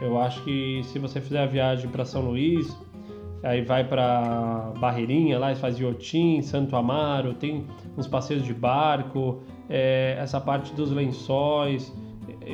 [0.00, 2.76] Eu acho que se você fizer a viagem para São Luís,
[3.42, 7.66] aí vai para Barreirinha, lá faz Iotim, Santo Amaro, tem
[7.96, 11.92] uns passeios de barco, é, essa parte dos lençóis,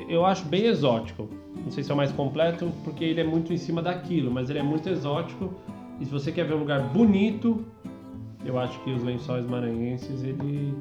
[0.09, 1.29] eu acho bem exótico.
[1.65, 4.49] Não sei se é o mais completo, porque ele é muito em cima daquilo, mas
[4.51, 5.53] ele é muito exótico.
[6.01, 7.65] E se você quer ver um lugar bonito,
[8.45, 10.75] eu acho que os lençóis maranhenses ele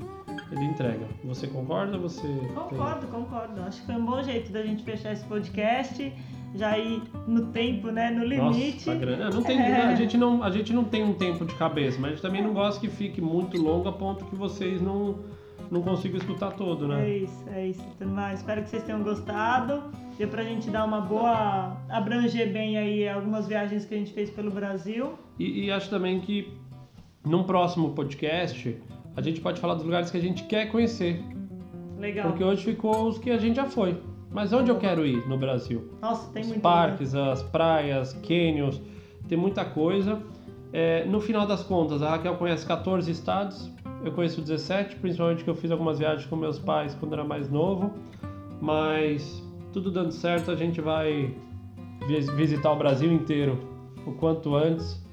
[0.51, 1.05] ele entrega.
[1.26, 1.97] Você concorda?
[1.97, 3.10] Você concordo, tem...
[3.10, 3.62] concordo.
[3.62, 6.12] Acho que foi um bom jeito da gente fechar esse podcast
[6.56, 8.10] já ir no tempo, né?
[8.10, 8.89] No limite.
[8.89, 9.82] Nossa, tá não tem, é.
[9.88, 12.41] a, gente não, a gente não tem um tempo de cabeça, mas a gente também
[12.41, 15.20] não gosta que fique muito longo a ponto que vocês não,
[15.70, 17.08] não consigam escutar todo, né?
[17.08, 17.86] É isso, é isso.
[17.95, 19.84] Então, mas espero que vocês tenham gostado.
[20.18, 21.78] Deu pra gente dar uma boa.
[21.89, 25.14] abranger bem aí algumas viagens que a gente fez pelo Brasil.
[25.38, 26.52] E, e acho também que
[27.26, 28.78] num próximo podcast
[29.16, 31.24] a gente pode falar dos lugares que a gente quer conhecer.
[31.97, 32.28] Legal.
[32.28, 33.97] Porque hoje ficou os que a gente já foi.
[34.32, 35.90] Mas onde eu quero ir no Brasil?
[36.02, 37.32] Nossa, tem Os muito parques, lugar.
[37.32, 38.82] as praias, canyons,
[39.28, 40.22] tem muita coisa.
[40.72, 43.72] É, no final das contas, a Raquel conhece 14 estados,
[44.04, 47.50] eu conheço 17, principalmente que eu fiz algumas viagens com meus pais quando era mais
[47.50, 47.92] novo.
[48.62, 51.34] Mas tudo dando certo, a gente vai
[52.36, 53.60] visitar o Brasil inteiro
[54.06, 55.04] o quanto antes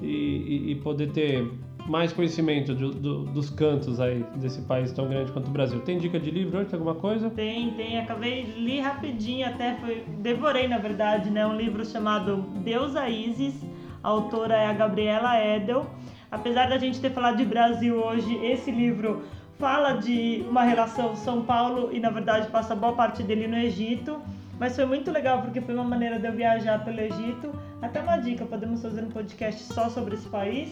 [0.00, 1.50] e, e, e poder ter
[1.88, 5.80] mais conhecimento do, do, dos cantos aí desse país tão grande quanto o Brasil.
[5.80, 6.68] Tem dica de livro hoje?
[6.68, 7.30] Tem alguma coisa?
[7.30, 7.98] Tem, tem.
[7.98, 11.46] Acabei, li rapidinho até, foi, devorei na verdade, né?
[11.46, 13.54] Um livro chamado Deusa Isis,
[14.02, 15.86] a autora é a Gabriela Edel.
[16.30, 19.22] Apesar da gente ter falado de Brasil hoje, esse livro
[19.58, 24.20] fala de uma relação São Paulo e na verdade passa boa parte dele no Egito.
[24.60, 27.50] Mas foi muito legal porque foi uma maneira de eu viajar pelo Egito.
[27.80, 30.68] Até uma dica, podemos fazer um podcast só sobre esse país.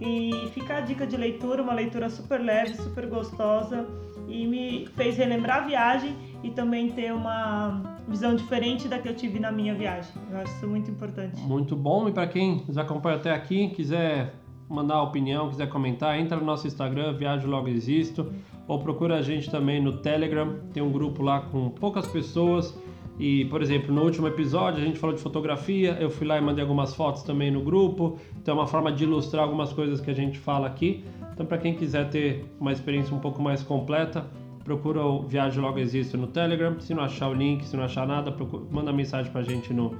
[0.00, 3.86] E fica a dica de leitura, uma leitura super leve, super gostosa
[4.26, 9.14] e me fez relembrar a viagem e também ter uma visão diferente da que eu
[9.14, 10.10] tive na minha viagem.
[10.30, 11.40] Eu acho isso muito importante.
[11.42, 12.08] Muito bom.
[12.08, 14.34] E para quem nos acompanha até aqui, quiser
[14.68, 18.32] mandar opinião, quiser comentar, entra no nosso Instagram, Viagem Logo Existo,
[18.68, 20.60] ou procura a gente também no Telegram.
[20.72, 22.74] Tem um grupo lá com poucas pessoas
[23.20, 26.40] e, por exemplo, no último episódio a gente falou de fotografia, eu fui lá e
[26.40, 28.18] mandei algumas fotos também no grupo.
[28.40, 31.04] Então é uma forma de ilustrar algumas coisas que a gente fala aqui.
[31.34, 34.26] Então, para quem quiser ter uma experiência um pouco mais completa,
[34.64, 36.80] procura o Viagem Logo Existe no Telegram.
[36.80, 39.72] Se não achar o link, se não achar nada, procura, manda mensagem para a gente
[39.74, 39.94] no,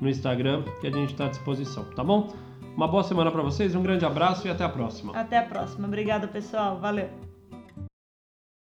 [0.00, 2.32] no Instagram que a gente está à disposição, tá bom?
[2.76, 5.16] Uma boa semana para vocês, um grande abraço e até a próxima.
[5.16, 5.86] Até a próxima.
[5.86, 6.76] Obrigada, pessoal.
[6.80, 7.33] Valeu.